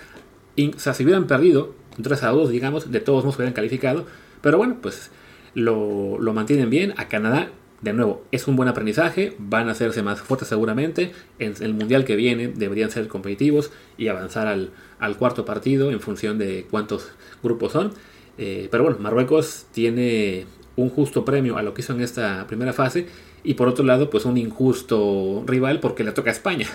o 0.77 0.79
sea, 0.79 0.95
si 0.95 1.05
hubieran 1.05 1.27
perdido 1.29 1.75
3 2.03 2.23
a 2.25 2.31
2, 2.31 2.51
digamos, 2.51 2.91
de 2.91 3.01
todos 3.01 3.25
modos 3.25 3.37
hubieran 3.37 3.55
calificado, 3.55 4.05
pero 4.43 4.59
bueno, 4.59 4.79
pues 4.83 5.11
lo, 5.55 6.19
lo 6.19 6.33
mantienen 6.33 6.71
bien. 6.71 6.95
A 6.97 7.09
Canadá, 7.09 7.51
de 7.81 7.93
nuevo, 7.93 8.25
es 8.31 8.47
un 8.47 8.57
buen 8.57 8.69
aprendizaje, 8.69 9.35
van 9.39 9.69
a 9.69 9.73
hacerse 9.73 10.03
más 10.03 10.21
fuertes 10.21 10.49
seguramente, 10.49 11.13
en 11.39 11.55
el 11.61 11.73
mundial 11.73 12.05
que 12.05 12.17
viene 12.17 12.49
deberían 12.49 12.91
ser 12.91 13.09
competitivos 13.09 13.71
y 13.97 14.09
avanzar 14.09 14.47
al, 14.47 14.71
al 14.99 15.17
cuarto 15.17 15.45
partido 15.45 15.91
en 15.91 16.01
función 16.01 16.39
de 16.39 16.67
cuántos 16.71 17.11
grupos 17.43 17.73
son. 17.73 17.93
Eh, 18.39 18.69
pero 18.71 18.85
bueno, 18.85 18.99
Marruecos 19.01 19.67
tiene 19.73 20.47
un 20.77 20.91
justo 20.91 21.25
premio 21.25 21.57
a 21.57 21.63
lo 21.63 21.75
que 21.75 21.83
hizo 21.83 21.93
en 21.93 22.01
esta 22.01 22.47
primera 22.47 22.73
fase 22.73 23.07
y 23.43 23.55
por 23.55 23.69
otro 23.69 23.85
lado, 23.85 24.11
pues 24.11 24.25
un 24.25 24.37
injusto 24.37 25.43
rival 25.47 25.81
porque 25.81 26.05
le 26.05 26.13
toca 26.13 26.31
a 26.31 26.33
España. 26.33 26.67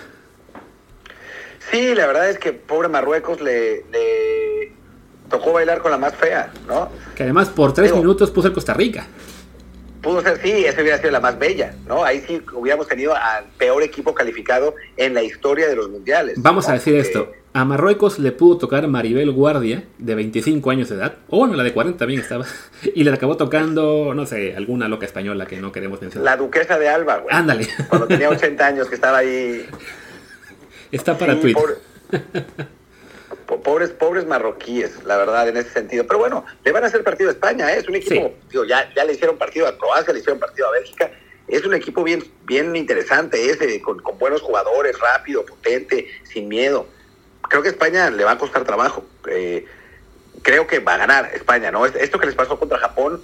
Sí, 1.70 1.94
la 1.94 2.06
verdad 2.06 2.30
es 2.30 2.38
que 2.38 2.52
pobre 2.52 2.88
Marruecos 2.88 3.40
le, 3.40 3.84
tocó 5.28 5.52
bailar 5.52 5.80
con 5.80 5.90
la 5.90 5.98
más 5.98 6.14
fea, 6.14 6.52
¿no? 6.68 6.88
Que 7.14 7.24
además 7.24 7.48
por 7.48 7.72
tres 7.74 7.92
minutos 7.92 8.30
puso 8.30 8.48
el 8.48 8.54
Costa 8.54 8.74
Rica. 8.74 9.06
Pudo 10.06 10.22
ser, 10.22 10.40
sí, 10.40 10.64
esa 10.64 10.82
hubiera 10.82 10.98
sido 10.98 11.10
la 11.10 11.18
más 11.18 11.36
bella, 11.36 11.74
¿no? 11.88 12.04
Ahí 12.04 12.22
sí 12.24 12.40
hubiéramos 12.54 12.86
tenido 12.86 13.12
al 13.12 13.46
peor 13.58 13.82
equipo 13.82 14.14
calificado 14.14 14.76
en 14.96 15.14
la 15.14 15.24
historia 15.24 15.66
de 15.66 15.74
los 15.74 15.90
mundiales. 15.90 16.40
Vamos 16.40 16.68
a 16.68 16.74
decir 16.74 16.94
esto, 16.94 17.32
a 17.52 17.64
Marruecos 17.64 18.20
le 18.20 18.30
pudo 18.30 18.56
tocar 18.56 18.86
Maribel 18.86 19.32
Guardia, 19.32 19.82
de 19.98 20.14
25 20.14 20.70
años 20.70 20.90
de 20.90 20.94
edad, 20.94 21.16
o 21.28 21.38
bueno, 21.38 21.56
la 21.56 21.64
de 21.64 21.72
40 21.72 21.98
también 21.98 22.20
estaba, 22.20 22.44
y 22.94 23.02
le 23.02 23.10
acabó 23.10 23.36
tocando, 23.36 24.14
no 24.14 24.26
sé, 24.26 24.54
alguna 24.54 24.86
loca 24.86 25.06
española 25.06 25.44
que 25.44 25.60
no 25.60 25.72
queremos 25.72 26.00
mencionar. 26.00 26.24
La 26.24 26.36
duquesa 26.36 26.78
de 26.78 26.88
Alba, 26.88 27.16
güey. 27.16 27.34
Ándale. 27.34 27.66
Cuando 27.88 28.06
tenía 28.06 28.30
80 28.30 28.64
años, 28.64 28.88
que 28.88 28.94
estaba 28.94 29.18
ahí. 29.18 29.66
Está 30.92 31.18
para 31.18 31.40
Twitter. 31.40 31.78
pobres, 33.46 33.90
pobres 33.90 34.26
marroquíes, 34.26 35.04
la 35.04 35.16
verdad, 35.16 35.48
en 35.48 35.56
ese 35.56 35.70
sentido. 35.70 36.06
Pero 36.06 36.18
bueno, 36.18 36.44
le 36.64 36.72
van 36.72 36.84
a 36.84 36.86
hacer 36.88 37.02
partido 37.04 37.30
a 37.30 37.32
España, 37.32 37.72
¿eh? 37.72 37.78
es 37.78 37.88
un 37.88 37.96
equipo, 37.96 38.34
digo, 38.50 38.64
ya, 38.64 38.92
ya 38.94 39.04
le 39.04 39.12
hicieron 39.12 39.38
partido 39.38 39.66
a 39.66 39.76
Croacia, 39.76 40.12
le 40.12 40.20
hicieron 40.20 40.38
partido 40.38 40.68
a 40.68 40.72
Bélgica. 40.72 41.10
Es 41.48 41.64
un 41.64 41.74
equipo 41.74 42.02
bien, 42.02 42.24
bien 42.44 42.74
interesante 42.74 43.50
ese, 43.50 43.80
con, 43.80 44.00
con 44.00 44.18
buenos 44.18 44.42
jugadores, 44.42 44.98
rápido, 44.98 45.46
potente, 45.46 46.08
sin 46.24 46.48
miedo 46.48 46.88
creo 47.48 47.62
que 47.62 47.68
España 47.68 48.10
le 48.10 48.24
va 48.24 48.32
a 48.32 48.38
costar 48.38 48.64
trabajo. 48.64 49.04
Eh, 49.28 49.64
creo 50.42 50.66
que 50.66 50.78
va 50.78 50.94
a 50.94 50.98
ganar 50.98 51.30
España, 51.34 51.70
¿no? 51.70 51.86
Esto 51.86 52.18
que 52.18 52.26
les 52.26 52.34
pasó 52.34 52.58
contra 52.58 52.78
Japón, 52.78 53.20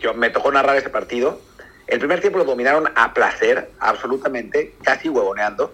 yo 0.00 0.14
me 0.14 0.30
tocó 0.30 0.50
narrar 0.52 0.76
ese 0.76 0.90
partido. 0.90 1.40
El 1.86 1.98
primer 1.98 2.20
tiempo 2.20 2.38
lo 2.38 2.44
dominaron 2.44 2.90
a 2.94 3.12
placer, 3.12 3.70
absolutamente, 3.78 4.74
casi 4.82 5.08
huevoneando. 5.08 5.72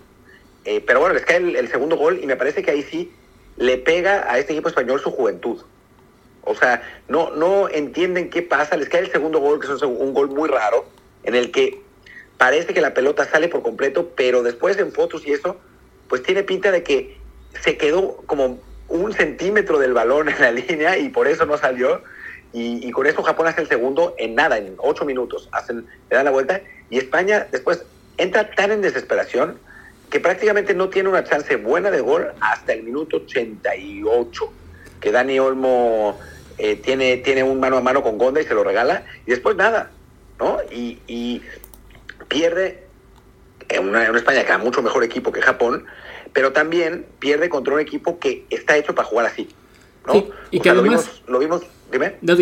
Eh, 0.64 0.82
pero 0.86 1.00
bueno, 1.00 1.14
les 1.14 1.24
cae 1.24 1.36
el, 1.36 1.68
segundo 1.68 1.96
gol 1.96 2.20
y 2.22 2.26
me 2.26 2.36
parece 2.36 2.62
que 2.62 2.70
ahí 2.70 2.82
sí 2.82 3.12
le 3.60 3.76
pega 3.76 4.32
a 4.32 4.38
este 4.38 4.54
equipo 4.54 4.70
español 4.70 5.00
su 5.00 5.10
juventud. 5.10 5.62
O 6.42 6.54
sea, 6.54 6.82
no, 7.08 7.30
no 7.30 7.68
entienden 7.68 8.30
qué 8.30 8.40
pasa, 8.40 8.76
les 8.76 8.88
cae 8.88 9.02
el 9.02 9.12
segundo 9.12 9.38
gol, 9.38 9.60
que 9.60 9.66
es 9.66 9.82
un 9.82 10.14
gol 10.14 10.30
muy 10.30 10.48
raro, 10.48 10.86
en 11.24 11.34
el 11.34 11.52
que 11.52 11.78
parece 12.38 12.72
que 12.72 12.80
la 12.80 12.94
pelota 12.94 13.26
sale 13.26 13.48
por 13.48 13.62
completo, 13.62 14.12
pero 14.16 14.42
después 14.42 14.78
en 14.78 14.92
fotos 14.92 15.26
y 15.26 15.32
eso, 15.32 15.58
pues 16.08 16.22
tiene 16.22 16.42
pinta 16.42 16.70
de 16.72 16.82
que 16.82 17.18
se 17.60 17.76
quedó 17.76 18.16
como 18.24 18.58
un 18.88 19.12
centímetro 19.12 19.78
del 19.78 19.92
balón 19.92 20.30
en 20.30 20.40
la 20.40 20.50
línea 20.52 20.96
y 20.96 21.10
por 21.10 21.28
eso 21.28 21.44
no 21.44 21.58
salió. 21.58 22.02
Y, 22.52 22.90
con 22.90 23.06
eso 23.06 23.22
Japón 23.22 23.46
hace 23.46 23.60
el 23.60 23.68
segundo 23.68 24.14
en 24.18 24.34
nada, 24.34 24.56
en 24.56 24.74
ocho 24.78 25.04
minutos. 25.04 25.50
Hacen, 25.52 25.86
le 26.08 26.16
dan 26.16 26.24
la 26.24 26.30
vuelta 26.32 26.62
y 26.88 26.96
España 26.96 27.46
después 27.52 27.84
entra 28.16 28.50
tan 28.52 28.72
en 28.72 28.80
desesperación 28.80 29.58
que 30.10 30.20
prácticamente 30.20 30.74
no 30.74 30.88
tiene 30.88 31.08
una 31.08 31.24
chance 31.24 31.56
buena 31.56 31.90
de 31.90 32.00
gol 32.00 32.28
hasta 32.40 32.72
el 32.72 32.82
minuto 32.82 33.18
88, 33.18 34.52
que 35.00 35.12
Dani 35.12 35.38
Olmo 35.38 36.18
eh, 36.58 36.76
tiene, 36.76 37.18
tiene 37.18 37.42
un 37.42 37.60
mano 37.60 37.76
a 37.76 37.80
mano 37.80 38.02
con 38.02 38.18
Gonda 38.18 38.40
y 38.40 38.44
se 38.44 38.54
lo 38.54 38.64
regala, 38.64 39.04
y 39.26 39.30
después 39.30 39.56
nada, 39.56 39.90
¿no? 40.38 40.58
Y, 40.70 41.42
pierde 42.28 42.84
en 43.68 43.88
una, 43.88 44.04
en 44.04 44.10
una 44.10 44.18
España 44.20 44.44
que 44.44 44.52
ha 44.52 44.58
mucho 44.58 44.82
mejor 44.82 45.02
equipo 45.02 45.32
que 45.32 45.42
Japón, 45.42 45.84
pero 46.32 46.52
también 46.52 47.06
pierde 47.18 47.48
contra 47.48 47.74
un 47.74 47.80
equipo 47.80 48.20
que 48.20 48.44
está 48.50 48.76
hecho 48.76 48.94
para 48.94 49.08
jugar 49.08 49.26
así. 49.26 49.48
¿no? 50.06 50.26
y 50.50 50.60
que 50.60 50.70
además... 50.70 51.22
Lo 51.26 51.38
vimos, 51.38 51.62
dime. 51.90 52.16
No, 52.20 52.36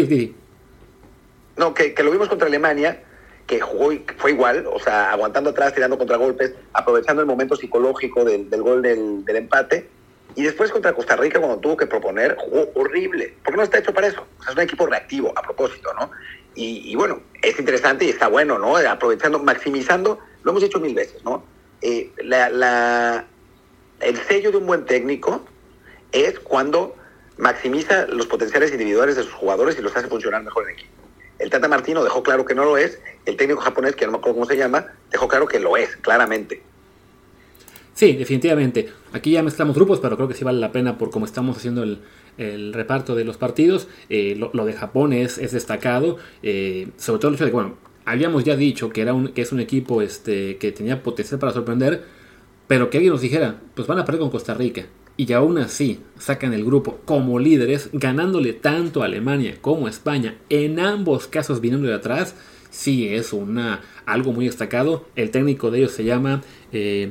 No, 1.56 1.75
que, 1.75 1.94
lo 2.02 2.10
vimos 2.10 2.28
contra 2.28 2.46
Alemania, 2.48 3.02
que 3.48 3.60
jugó 3.60 3.90
fue 4.18 4.32
igual, 4.32 4.68
o 4.70 4.78
sea, 4.78 5.10
aguantando 5.10 5.50
atrás, 5.50 5.74
tirando 5.74 5.96
contragolpes, 5.96 6.52
aprovechando 6.74 7.22
el 7.22 7.26
momento 7.26 7.56
psicológico 7.56 8.22
del, 8.22 8.46
gol 8.62 8.82
del, 8.82 9.24
empate. 9.26 9.88
Y 10.34 10.42
después 10.42 10.70
contra 10.70 10.92
Costa 10.92 11.16
Rica, 11.16 11.40
cuando 11.40 11.58
tuvo 11.58 11.78
que 11.78 11.86
proponer, 11.86 12.36
jugó 12.38 12.68
horrible. 12.74 13.34
Porque 13.42 13.56
no 13.56 13.62
está 13.62 13.78
hecho 13.78 13.94
para 13.94 14.08
eso. 14.08 14.26
O 14.38 14.42
sea, 14.42 14.50
es 14.52 14.56
un 14.56 14.62
equipo 14.62 14.86
reactivo, 14.86 15.32
a 15.34 15.40
propósito, 15.40 15.92
¿no? 15.94 16.10
Y, 16.54 16.94
bueno, 16.96 17.22
es 17.40 17.58
interesante 17.58 18.04
y 18.04 18.10
está 18.10 18.28
bueno, 18.28 18.58
¿no? 18.58 18.76
Aprovechando, 18.76 19.38
maximizando, 19.38 20.18
lo 20.42 20.50
hemos 20.50 20.62
dicho 20.62 20.78
mil 20.78 20.94
veces, 20.94 21.24
¿no? 21.24 21.44
Eh, 21.80 22.10
la, 22.22 23.24
el 24.00 24.16
sello 24.24 24.50
de 24.50 24.58
un 24.58 24.66
buen 24.66 24.84
técnico 24.84 25.42
es 26.12 26.38
cuando 26.40 26.96
maximiza 27.38 28.06
los 28.08 28.26
potenciales 28.26 28.72
individuales 28.72 29.16
de 29.16 29.22
sus 29.22 29.32
jugadores 29.32 29.78
y 29.78 29.82
los 29.82 29.96
hace 29.96 30.08
funcionar 30.08 30.42
mejor 30.42 30.64
en 30.64 30.74
equipo. 30.74 31.07
El 31.38 31.50
Tata 31.50 31.68
Martino 31.68 32.02
dejó 32.02 32.23
claro 32.23 32.45
que 32.45 32.54
no 32.54 32.64
lo 32.64 32.76
es, 32.76 33.00
el 33.26 33.37
técnico 33.37 33.61
japonés, 33.61 33.95
que 33.95 34.07
no 34.07 34.12
me 34.12 34.18
acuerdo 34.18 34.35
cómo 34.35 34.47
se 34.47 34.57
llama, 34.57 34.87
dejó 35.11 35.28
claro 35.28 35.47
que 35.47 35.61
lo 35.61 35.76
es, 35.76 35.97
claramente. 35.97 36.62
Sí, 37.95 38.12
definitivamente. 38.12 38.90
Aquí 39.12 39.33
ya 39.33 39.42
mezclamos 39.42 39.75
grupos, 39.75 39.99
pero 40.00 40.16
creo 40.16 40.28
que 40.28 40.35
sí 40.35 40.45
vale 40.45 40.61
la 40.61 40.71
pena 40.71 40.99
por 40.99 41.11
cómo 41.11 41.26
estamos 41.26 41.57
haciendo 41.57 41.83
el, 41.83 42.73
reparto 42.73 43.16
de 43.16 43.25
los 43.25 43.37
partidos. 43.37 43.88
Eh, 44.09 44.37
lo, 44.37 44.64
de 44.64 44.73
Japón 44.73 45.12
es, 45.12 45.37
destacado, 45.52 46.16
eh, 46.42 46.88
sobre 46.97 47.18
todo 47.18 47.30
el 47.30 47.35
hecho 47.35 47.45
de 47.45 47.50
que, 47.50 47.54
bueno, 47.57 47.75
habíamos 48.04 48.45
ya 48.45 48.54
dicho 48.54 48.90
que, 48.90 49.03
era 49.03 49.14
un, 49.14 49.29
que 49.29 49.42
es 49.42 49.51
un 49.51 49.59
equipo 49.61 50.01
este, 50.01 50.59
que 50.59 50.70
tenía 50.70 51.03
potencial 51.03 51.40
para 51.40 51.53
sorprender, 51.53 52.05
pero 52.68 52.88
que 52.88 52.98
alguien 52.98 53.12
nos 53.12 53.20
dijera, 53.20 53.61
pues 53.74 53.88
van 53.88 53.98
a 53.98 54.05
perder 54.05 54.20
con 54.20 54.31
Costa 54.31 54.55
Rica. 54.55 54.87
Y 55.20 55.33
aún 55.33 55.59
así 55.59 55.98
sacan 56.16 56.54
el 56.54 56.64
grupo 56.64 57.00
como 57.04 57.40
líderes, 57.40 57.90
ganándole 57.92 58.52
tanto 58.52 59.02
a 59.02 59.07
Alemania 59.07 59.57
como 59.61 59.88
a 59.88 59.90
España, 59.90 60.37
en 60.48 60.78
ambos 60.78 61.26
casos 61.26 61.61
viniendo 61.61 61.88
de 61.88 61.94
atrás, 61.94 62.37
sí 62.70 63.09
es 63.09 63.33
una, 63.33 63.81
algo 64.07 64.33
muy 64.33 64.44
destacado. 64.46 65.09
El 65.16 65.33
técnico 65.33 65.72
de 65.72 65.78
ellos 65.81 65.90
se 65.90 66.04
llama 66.04 66.42
eh, 66.72 67.11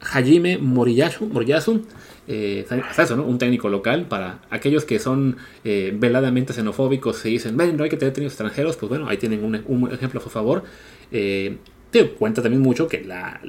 Hajime 0.00 0.56
Moriyasu, 0.56 1.26
Moriyasu 1.26 1.82
eh, 2.28 2.64
¿no? 3.14 3.24
Un 3.24 3.36
técnico 3.36 3.68
local 3.68 4.06
para 4.08 4.40
aquellos 4.48 4.86
que 4.86 4.98
son 4.98 5.36
eh, 5.64 5.94
veladamente 5.94 6.54
xenofóbicos 6.54 7.26
y 7.26 7.32
dicen, 7.32 7.58
ven, 7.58 7.76
no 7.76 7.84
hay 7.84 7.90
que 7.90 7.98
tener 7.98 8.18
extranjeros, 8.22 8.76
pues 8.78 8.88
bueno, 8.88 9.06
ahí 9.06 9.18
tienen 9.18 9.44
un, 9.44 9.62
un 9.66 9.92
ejemplo 9.92 10.18
a 10.18 10.22
su 10.22 10.30
favor. 10.30 10.64
Eh, 11.92 12.04
te 12.04 12.10
cuenta 12.10 12.42
también 12.42 12.62
mucho 12.62 12.88
que 12.88 13.04
la, 13.04 13.40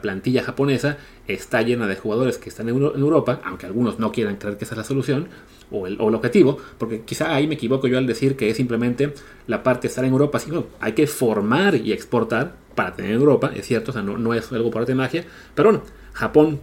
plantilla 0.00 0.42
japonesa 0.42 0.98
está 1.26 1.62
llena 1.62 1.86
de 1.86 1.96
jugadores 1.96 2.38
que 2.38 2.48
están 2.48 2.68
en, 2.68 2.76
Europa, 2.76 3.40
aunque 3.44 3.66
algunos 3.66 3.98
no 3.98 4.12
quieran 4.12 4.36
creer 4.36 4.56
que 4.56 4.64
esa 4.64 4.74
es 4.74 4.78
la 4.78 4.84
solución 4.84 5.28
o 5.70 5.86
el, 5.86 5.98
objetivo, 6.00 6.58
porque 6.78 7.02
quizá 7.02 7.34
ahí 7.34 7.46
me 7.46 7.54
equivoco 7.54 7.86
yo 7.86 7.98
al 7.98 8.06
decir 8.06 8.36
que 8.36 8.50
es 8.50 8.56
simplemente 8.56 9.14
la 9.46 9.62
parte 9.62 9.82
de 9.82 9.88
estar 9.88 10.04
en 10.04 10.12
Europa, 10.12 10.38
sino 10.38 10.66
hay 10.80 10.92
que 10.92 11.06
formar 11.06 11.74
y 11.74 11.92
exportar 11.92 12.54
para 12.74 12.94
tener 12.94 13.12
Europa, 13.12 13.50
es 13.54 13.66
cierto, 13.66 13.90
o 13.90 13.94
sea, 13.94 14.02
no, 14.02 14.34
es 14.34 14.52
algo 14.52 14.70
por 14.70 14.82
arte 14.82 14.92
de 14.92 14.96
magia, 14.96 15.24
pero 15.54 15.70
bueno, 15.70 15.84
Japón 16.12 16.60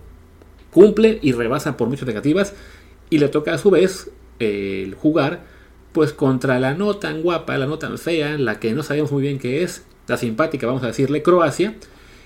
cumple 0.71 1.19
y 1.21 1.31
rebasa 1.31 1.77
por 1.77 1.89
muchas 1.89 2.07
negativas 2.07 2.53
y 3.09 3.17
le 3.17 3.27
toca 3.27 3.53
a 3.53 3.57
su 3.57 3.71
vez 3.71 4.11
el 4.39 4.95
jugar 4.95 5.43
pues 5.91 6.13
contra 6.13 6.59
la 6.59 6.73
no 6.73 6.95
tan 6.95 7.21
guapa, 7.21 7.57
la 7.57 7.65
no 7.65 7.77
tan 7.77 7.97
fea, 7.97 8.37
la 8.37 8.59
que 8.59 8.73
no 8.73 8.83
sabemos 8.83 9.11
muy 9.11 9.21
bien 9.21 9.39
qué 9.39 9.63
es, 9.63 9.83
la 10.12 10.17
simpática, 10.17 10.67
vamos 10.67 10.84
a 10.84 10.88
decirle, 10.88 11.24
Croacia, 11.24 11.74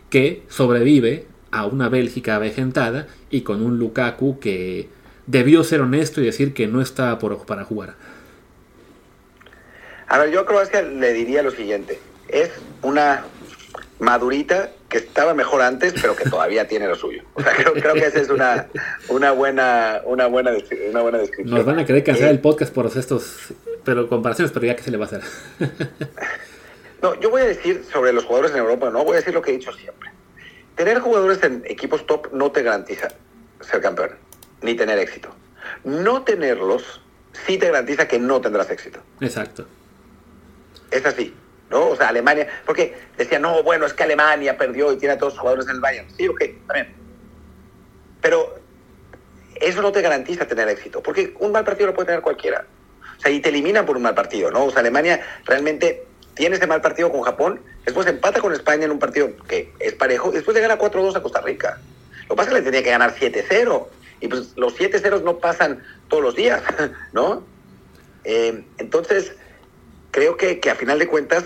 que 0.10 0.44
sobrevive 0.50 1.26
a 1.52 1.66
una 1.66 1.88
Bélgica 1.88 2.36
avejentada 2.36 3.08
y 3.30 3.42
con 3.42 3.64
un 3.64 3.80
Lukaku 3.80 4.40
que 4.40 4.90
debió 5.28 5.64
ser 5.64 5.82
honesto 5.82 6.22
y 6.22 6.26
decir 6.26 6.54
que 6.54 6.68
no 6.68 6.82
estaba 6.82 7.18
por, 7.20 7.46
para 7.46 7.64
jugar. 7.64 7.96
A 10.08 10.20
ver, 10.20 10.32
yo 10.32 10.42
a 10.42 10.46
Croacia 10.46 10.82
le 10.82 11.14
diría 11.14 11.42
lo 11.44 11.52
siguiente. 11.52 12.00
Es 12.28 12.52
una 12.82 13.24
madurita 14.00 14.72
que 14.90 14.98
estaba 14.98 15.34
mejor 15.34 15.62
antes, 15.62 15.94
pero 16.00 16.16
que 16.16 16.30
todavía 16.30 16.68
tiene 16.68 16.88
lo 16.88 16.96
suyo. 16.96 17.24
O 17.36 17.42
sea, 17.42 17.54
creo, 17.54 17.94
que 17.94 18.06
esa 18.06 18.20
es 18.20 18.30
una, 18.30 18.68
una, 19.10 19.32
buena, 19.32 20.02
una, 20.06 20.28
buena, 20.28 20.52
una 20.90 21.02
buena 21.02 21.18
descripción. 21.20 21.56
Nos 21.56 21.66
van 21.66 21.80
a 21.80 21.86
querer 21.86 22.04
cancelar 22.04 22.32
el 22.32 22.40
podcast 22.40 22.74
por 22.74 22.86
estos 22.88 23.54
pero 23.84 24.10
comparaciones, 24.10 24.52
pero 24.52 24.66
ya 24.66 24.76
que 24.76 24.84
se 24.84 24.92
le 24.92 24.98
va 24.98 25.06
a 25.06 25.08
hacer. 25.08 25.22
No, 27.06 27.14
yo 27.22 27.30
voy 27.30 27.44
a 27.44 27.46
decir 27.46 27.86
sobre 27.94 28.12
los 28.12 28.26
jugadores 28.26 28.54
en 28.54 28.58
Europa, 28.58 28.90
no 28.90 29.04
voy 29.04 29.14
a 29.14 29.16
decir 29.18 29.32
lo 29.32 29.40
que 29.40 29.52
he 29.52 29.58
dicho 29.58 29.72
siempre. 29.72 30.10
Tener 30.74 31.00
jugadores 31.00 31.44
en 31.44 31.62
equipos 31.68 32.08
top 32.08 32.34
no 32.34 32.52
te 32.52 32.64
garantiza 32.64 33.10
ser 33.62 33.80
campeón, 33.80 34.16
ni 34.64 34.74
tener 34.74 34.98
éxito. 34.98 35.30
No 35.84 36.24
tenerlos 36.24 37.02
sí 37.46 37.60
te 37.60 37.68
garantiza 37.68 38.08
que 38.08 38.18
no 38.18 38.42
tendrás 38.42 38.72
éxito. 38.72 39.02
Exacto. 39.22 39.68
Es 40.90 41.06
así, 41.06 41.32
¿no? 41.70 41.90
O 41.90 41.96
sea, 41.96 42.08
Alemania, 42.08 42.48
porque 42.66 42.98
decía, 43.16 43.38
no, 43.38 43.62
bueno, 43.62 43.86
es 43.86 43.94
que 43.94 44.02
Alemania 44.02 44.58
perdió 44.58 44.92
y 44.92 44.98
tiene 44.98 45.14
a 45.14 45.18
todos 45.20 45.34
los 45.34 45.40
jugadores 45.40 45.68
en 45.68 45.76
el 45.76 45.82
Bayern. 45.82 46.08
Sí, 46.18 46.28
ok, 46.28 46.42
también. 46.66 46.92
Pero 48.20 48.56
eso 49.62 49.80
no 49.84 49.92
te 49.92 50.02
garantiza 50.02 50.48
tener 50.48 50.68
éxito, 50.70 51.04
porque 51.04 51.36
un 51.38 51.52
mal 51.52 51.66
partido 51.66 51.86
lo 51.86 51.94
puede 51.94 52.08
tener 52.08 52.22
cualquiera. 52.22 52.66
O 53.16 53.22
sea, 53.22 53.30
y 53.30 53.42
te 53.42 53.50
eliminan 53.50 53.86
por 53.86 53.96
un 53.96 54.02
mal 54.02 54.16
partido, 54.16 54.50
¿no? 54.50 54.66
O 54.66 54.72
sea, 54.72 54.80
Alemania 54.80 55.22
realmente 55.46 56.15
tiene 56.36 56.58
ese 56.58 56.68
mal 56.68 56.82
partido 56.82 57.12
con 57.12 57.22
Japón, 57.22 57.62
después 57.86 58.06
empata 58.08 58.42
con 58.42 58.54
España 58.54 58.86
en 58.86 58.92
un 58.92 59.00
partido 59.00 59.30
que 59.48 59.74
es 59.80 59.94
parejo, 59.94 60.30
y 60.32 60.36
después 60.36 60.54
le 60.56 60.62
gana 60.62 60.78
4-2 60.78 61.16
a 61.16 61.22
Costa 61.22 61.42
Rica. 61.42 61.80
Lo 62.24 62.30
que 62.30 62.36
pasa 62.36 62.50
es 62.50 62.56
que 62.56 62.62
le 62.62 62.66
tenía 62.66 62.84
que 62.84 62.90
ganar 62.90 63.16
7-0, 63.16 63.88
y 64.22 64.28
pues 64.28 64.54
los 64.56 64.76
7 64.76 65.00
0 65.02 65.22
no 65.24 65.38
pasan 65.40 65.84
todos 66.10 66.24
los 66.24 66.36
días, 66.36 66.62
¿no? 67.14 67.44
Eh, 68.24 68.64
entonces, 68.78 69.34
creo 70.12 70.36
que, 70.36 70.60
que, 70.60 70.70
a 70.70 70.76
final 70.76 71.00
de 71.00 71.08
cuentas, 71.08 71.46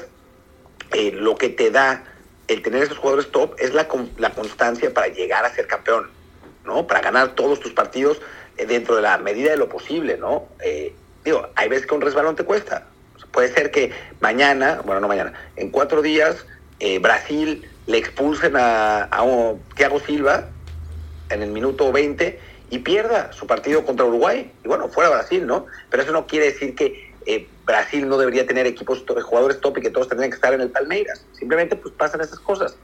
eh, 0.94 1.12
lo 1.12 1.36
que 1.36 1.50
te 1.50 1.72
da 1.72 2.04
el 2.48 2.64
tener 2.64 2.84
esos 2.84 2.98
jugadores 2.98 3.32
top 3.32 3.54
es 3.60 3.74
la, 3.74 3.88
la 4.18 4.32
constancia 4.32 4.92
para 4.94 5.08
llegar 5.08 5.46
a 5.46 5.54
ser 5.54 5.68
campeón, 5.68 6.10
¿no? 6.66 6.88
Para 6.88 7.02
ganar 7.02 7.36
todos 7.36 7.60
tus 7.60 7.74
partidos 7.74 8.22
eh, 8.58 8.66
dentro 8.66 8.96
de 8.96 9.04
la 9.04 9.18
medida 9.20 9.52
de 9.52 9.58
lo 9.58 9.70
posible, 9.70 10.18
¿no? 10.18 10.48
digo, 11.24 11.50
hay 11.56 11.68
veces 11.68 11.86
que 11.86 11.94
un 11.94 12.02
resbalón 12.02 12.38
te 12.38 12.46
cuesta, 12.46 12.88
Puede 13.32 13.54
ser 13.54 13.72
que 13.72 13.92
mañana, 14.20 14.82
bueno, 14.86 15.02
no 15.02 15.08
mañana, 15.08 15.34
en 15.56 15.70
cuatro 15.70 16.02
días, 16.02 16.46
eh, 16.80 17.00
Brasil 17.00 17.68
le 17.86 17.98
expulsen 17.98 18.56
a, 18.56 19.04
a 19.04 19.56
Thiago 19.76 20.00
Silva 20.00 20.50
en 21.30 21.42
el 21.42 21.52
minuto 21.52 21.92
20 21.92 22.40
y 22.70 22.80
pierda 22.80 23.32
su 23.34 23.48
partido 23.48 23.86
contra 23.86 24.06
Uruguay. 24.06 24.52
Y 24.64 24.68
bueno, 24.68 24.90
fuera 24.90 25.10
Brasil, 25.10 25.46
¿no? 25.46 25.66
Pero 25.90 26.04
eso 26.04 26.12
no 26.12 26.28
quiere 26.28 26.48
decir 26.48 26.76
que 26.76 27.12
eh, 27.26 27.48
Brasil 27.66 28.08
no 28.08 28.18
debería 28.18 28.46
tener 28.46 28.66
equipos, 28.66 29.04
jugadores 29.24 29.60
top 29.60 29.78
y 29.78 29.82
que 29.82 29.90
todos 29.90 30.08
tendrían 30.08 30.32
que 30.32 30.36
estar 30.36 30.54
en 30.54 30.62
el 30.62 30.70
Palmeiras. 30.70 31.26
Simplemente 31.34 31.76
pues 31.76 31.94
pasan 31.96 32.22
esas 32.22 32.40
cosas. 32.40 32.76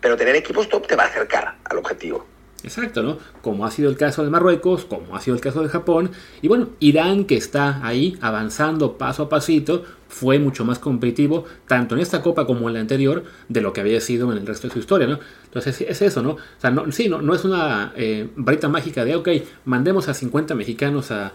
Pero 0.00 0.16
tener 0.16 0.34
equipos 0.36 0.68
top 0.68 0.86
te 0.86 0.96
va 0.96 1.04
a 1.04 1.06
acercar 1.06 1.56
al 1.64 1.78
objetivo. 1.78 2.26
Exacto, 2.62 3.02
¿no? 3.02 3.18
Como 3.40 3.64
ha 3.64 3.70
sido 3.70 3.88
el 3.88 3.96
caso 3.96 4.22
de 4.22 4.30
Marruecos, 4.30 4.84
como 4.84 5.16
ha 5.16 5.20
sido 5.20 5.34
el 5.34 5.40
caso 5.40 5.62
de 5.62 5.68
Japón. 5.68 6.10
Y 6.42 6.48
bueno, 6.48 6.68
Irán 6.78 7.24
que 7.24 7.36
está 7.36 7.84
ahí 7.86 8.18
avanzando 8.20 8.98
paso 8.98 9.24
a 9.24 9.28
pasito, 9.28 9.84
fue 10.08 10.38
mucho 10.38 10.64
más 10.64 10.78
competitivo, 10.78 11.44
tanto 11.66 11.94
en 11.94 12.02
esta 12.02 12.20
copa 12.22 12.46
como 12.46 12.68
en 12.68 12.74
la 12.74 12.80
anterior, 12.80 13.24
de 13.48 13.60
lo 13.60 13.72
que 13.72 13.80
había 13.80 14.00
sido 14.00 14.30
en 14.32 14.38
el 14.38 14.46
resto 14.46 14.68
de 14.68 14.74
su 14.74 14.80
historia, 14.80 15.06
¿no? 15.06 15.18
Entonces 15.44 15.80
es 15.80 16.02
eso, 16.02 16.22
¿no? 16.22 16.32
O 16.32 16.38
sea, 16.58 16.70
no, 16.70 16.90
sí, 16.92 17.08
no, 17.08 17.22
no 17.22 17.34
es 17.34 17.44
una 17.44 17.92
eh, 17.96 18.28
varita 18.36 18.68
mágica 18.68 19.04
de, 19.04 19.16
ok, 19.16 19.28
mandemos 19.64 20.08
a 20.08 20.14
50 20.14 20.54
mexicanos 20.54 21.10
a, 21.10 21.32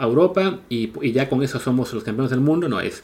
Europa 0.00 0.60
y, 0.70 0.92
y 1.02 1.12
ya 1.12 1.28
con 1.28 1.42
eso 1.42 1.58
somos 1.58 1.92
los 1.92 2.02
campeones 2.04 2.30
del 2.30 2.40
mundo, 2.40 2.70
no 2.70 2.80
es 2.80 3.02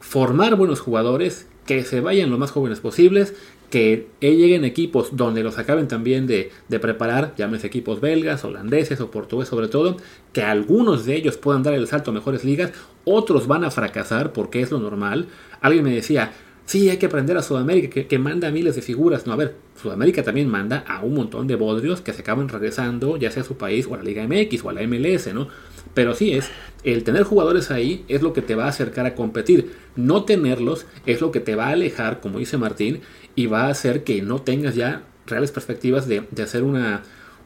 formar 0.00 0.56
buenos 0.56 0.80
jugadores, 0.80 1.46
que 1.68 1.84
se 1.84 2.00
vayan 2.00 2.30
lo 2.30 2.38
más 2.38 2.50
jóvenes 2.50 2.80
posibles, 2.80 3.34
que 3.68 4.06
lleguen 4.20 4.64
equipos 4.64 5.10
donde 5.12 5.42
los 5.42 5.58
acaben 5.58 5.86
también 5.86 6.26
de, 6.26 6.50
preparar, 6.80 7.34
llámese 7.36 7.66
equipos 7.66 8.00
belgas, 8.00 8.42
holandeses 8.42 9.02
o 9.02 9.10
portugueses 9.10 9.50
sobre 9.50 9.68
todo, 9.68 9.98
que 10.32 10.40
algunos 10.40 11.04
de 11.04 11.16
ellos 11.16 11.36
puedan 11.36 11.62
dar 11.62 11.74
el 11.74 11.86
salto 11.86 12.10
a 12.10 12.14
mejores 12.14 12.42
ligas, 12.42 12.72
otros 13.04 13.46
van 13.46 13.64
a 13.64 13.70
fracasar 13.70 14.32
porque 14.32 14.62
es 14.62 14.70
lo 14.70 14.78
normal. 14.78 15.26
Alguien 15.60 15.84
me 15.84 15.94
decía, 15.94 16.32
sí, 16.64 16.88
hay 16.88 16.96
que 16.96 17.04
aprender 17.04 17.36
a 17.36 17.42
Sudamérica, 17.42 17.90
que, 17.90 18.06
que 18.06 18.18
manda 18.18 18.50
miles 18.50 18.74
de 18.74 18.80
figuras. 18.80 19.26
No, 19.26 19.34
a 19.34 19.36
ver, 19.36 19.56
Sudamérica 19.80 20.22
también 20.22 20.48
manda 20.48 20.84
a 20.88 21.02
un 21.02 21.12
montón 21.12 21.46
de 21.46 21.56
bodrios 21.56 22.00
que 22.00 22.14
se 22.14 22.22
acaban 22.22 22.48
regresando, 22.48 23.18
ya 23.18 23.30
sea 23.30 23.42
a 23.42 23.46
su 23.46 23.58
país 23.58 23.86
o 23.86 23.92
a 23.92 23.98
la 23.98 24.04
Liga 24.04 24.26
MX 24.26 24.64
o 24.64 24.70
a 24.70 24.72
la 24.72 24.86
MLS, 24.86 25.34
¿no? 25.34 25.48
Pero 25.94 26.14
sí 26.14 26.32
es, 26.32 26.50
el 26.84 27.04
tener 27.04 27.24
jugadores 27.24 27.70
ahí 27.70 28.04
es 28.08 28.22
lo 28.22 28.32
que 28.32 28.42
te 28.42 28.54
va 28.54 28.66
a 28.66 28.68
acercar 28.68 29.06
a 29.06 29.14
competir. 29.14 29.72
No 29.96 30.24
tenerlos 30.24 30.86
es 31.06 31.20
lo 31.20 31.32
que 31.32 31.40
te 31.40 31.54
va 31.54 31.66
a 31.66 31.72
alejar, 31.72 32.20
como 32.20 32.38
dice 32.38 32.56
Martín, 32.56 33.00
y 33.34 33.46
va 33.46 33.66
a 33.66 33.70
hacer 33.70 34.04
que 34.04 34.22
no 34.22 34.42
tengas 34.42 34.74
ya 34.74 35.02
reales 35.26 35.50
perspectivas 35.50 36.08
de, 36.08 36.24
hacer 36.42 36.62
una, 36.62 37.02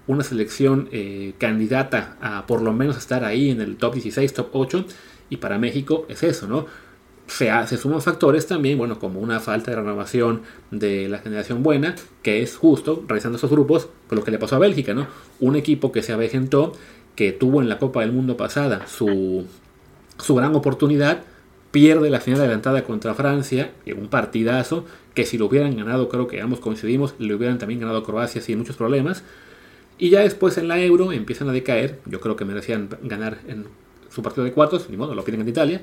una 0.07 0.23
selección 0.23 0.89
eh, 0.93 1.35
candidata 1.39 2.17
a 2.21 2.47
por 2.47 2.63
lo 2.63 2.73
menos 2.73 2.97
estar 2.97 3.25
ahí 3.25 3.51
en 3.51 3.61
el 3.61 3.77
top 3.77 3.95
16, 3.95 4.33
top 4.33 4.49
8. 4.53 4.85
Y 5.31 5.39
para 5.39 5.59
México 5.59 6.07
es 6.09 6.23
eso, 6.23 6.47
¿no? 6.47 6.67
Se, 7.27 7.51
se, 7.67 7.79
suman 7.79 8.03
factores 8.03 8.47
también, 8.47 8.77
bueno, 8.77 8.99
como 8.99 9.21
una 9.21 9.41
falta 9.41 9.71
de 9.71 9.79
renovación 9.79 10.43
de 10.71 11.09
la 11.09 11.19
generación 11.21 11.63
buena, 11.63 11.95
que 12.23 12.43
es 12.43 12.57
justo, 12.57 13.05
realizando 13.09 13.39
esos 13.39 13.49
grupos, 13.49 13.89
con 14.09 14.19
lo 14.19 14.25
que 14.25 14.31
le 14.31 14.39
pasó 14.39 14.57
a 14.57 14.59
Bélgica, 14.59 14.93
¿no? 14.93 15.07
Un 15.41 15.57
equipo 15.57 15.93
que 15.93 16.03
se 16.03 16.13
avejentó, 16.13 16.73
que 17.17 17.33
tuvo 17.33 17.61
en 17.61 17.69
la 17.69 17.79
Copa 17.79 18.01
del 18.01 18.13
Mundo 18.13 18.37
pasada 18.37 18.87
su, 18.87 19.45
su 20.19 20.35
gran 20.35 20.55
oportunidad, 20.55 21.23
pierde 21.71 22.11
la 22.11 22.21
final 22.21 22.41
adelantada 22.41 22.85
contra 22.85 23.15
Francia 23.15 23.73
en 23.87 23.99
un 23.99 24.09
partidazo 24.09 24.85
que 25.15 25.27
si 25.27 25.39
lo 25.39 25.47
hubieran 25.47 25.77
ganado, 25.77 26.09
creo 26.09 26.27
que 26.27 26.41
ambos 26.41 26.61
coincidimos, 26.61 27.15
le 27.19 27.35
hubieran 27.35 27.59
también 27.59 27.81
ganado 27.81 27.99
a 27.99 28.05
Croacia 28.05 28.41
sin 28.41 28.59
muchos 28.59 28.77
problemas. 28.77 29.25
Y 29.99 30.11
ya 30.11 30.21
después 30.21 30.57
en 30.59 30.69
la 30.69 30.81
Euro 30.81 31.13
empiezan 31.13 31.49
a 31.49 31.53
decaer, 31.53 32.01
yo 32.07 32.21
creo 32.21 32.37
que 32.37 32.45
merecían 32.45 32.89
ganar 33.03 33.39
en 33.47 33.67
su 34.11 34.23
partido 34.23 34.45
de 34.45 34.53
cuartos, 34.53 34.89
ni 34.91 34.97
modo, 34.97 35.15
lo 35.15 35.25
piden 35.25 35.43
en 35.43 35.49
Italia. 35.49 35.83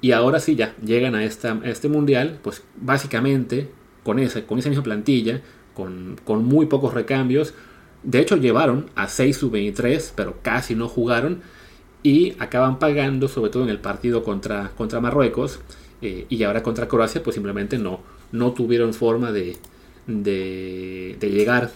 Y 0.00 0.12
ahora 0.12 0.40
sí 0.40 0.56
ya 0.56 0.74
llegan 0.84 1.14
a, 1.14 1.24
esta, 1.24 1.58
este 1.64 1.88
mundial, 1.88 2.38
pues 2.42 2.62
básicamente 2.76 3.68
con 4.04 4.18
esa, 4.18 4.42
con 4.46 4.58
esa 4.58 4.68
misma 4.68 4.84
plantilla, 4.84 5.40
con, 5.74 6.16
con 6.24 6.44
muy 6.44 6.66
pocos 6.66 6.94
recambios. 6.94 7.54
De 8.06 8.20
hecho 8.20 8.36
llevaron 8.36 8.88
a 8.94 9.08
6 9.08 9.36
sub-23, 9.36 10.12
pero 10.14 10.36
casi 10.40 10.76
no 10.76 10.86
jugaron 10.86 11.42
y 12.04 12.36
acaban 12.38 12.78
pagando, 12.78 13.26
sobre 13.26 13.50
todo 13.50 13.64
en 13.64 13.68
el 13.68 13.80
partido 13.80 14.22
contra, 14.22 14.70
contra 14.76 15.00
Marruecos 15.00 15.58
eh, 16.02 16.24
y 16.28 16.44
ahora 16.44 16.62
contra 16.62 16.86
Croacia, 16.86 17.20
pues 17.24 17.34
simplemente 17.34 17.78
no, 17.78 17.98
no 18.30 18.52
tuvieron 18.52 18.94
forma 18.94 19.32
de, 19.32 19.56
de, 20.06 21.16
llegar 21.20 21.72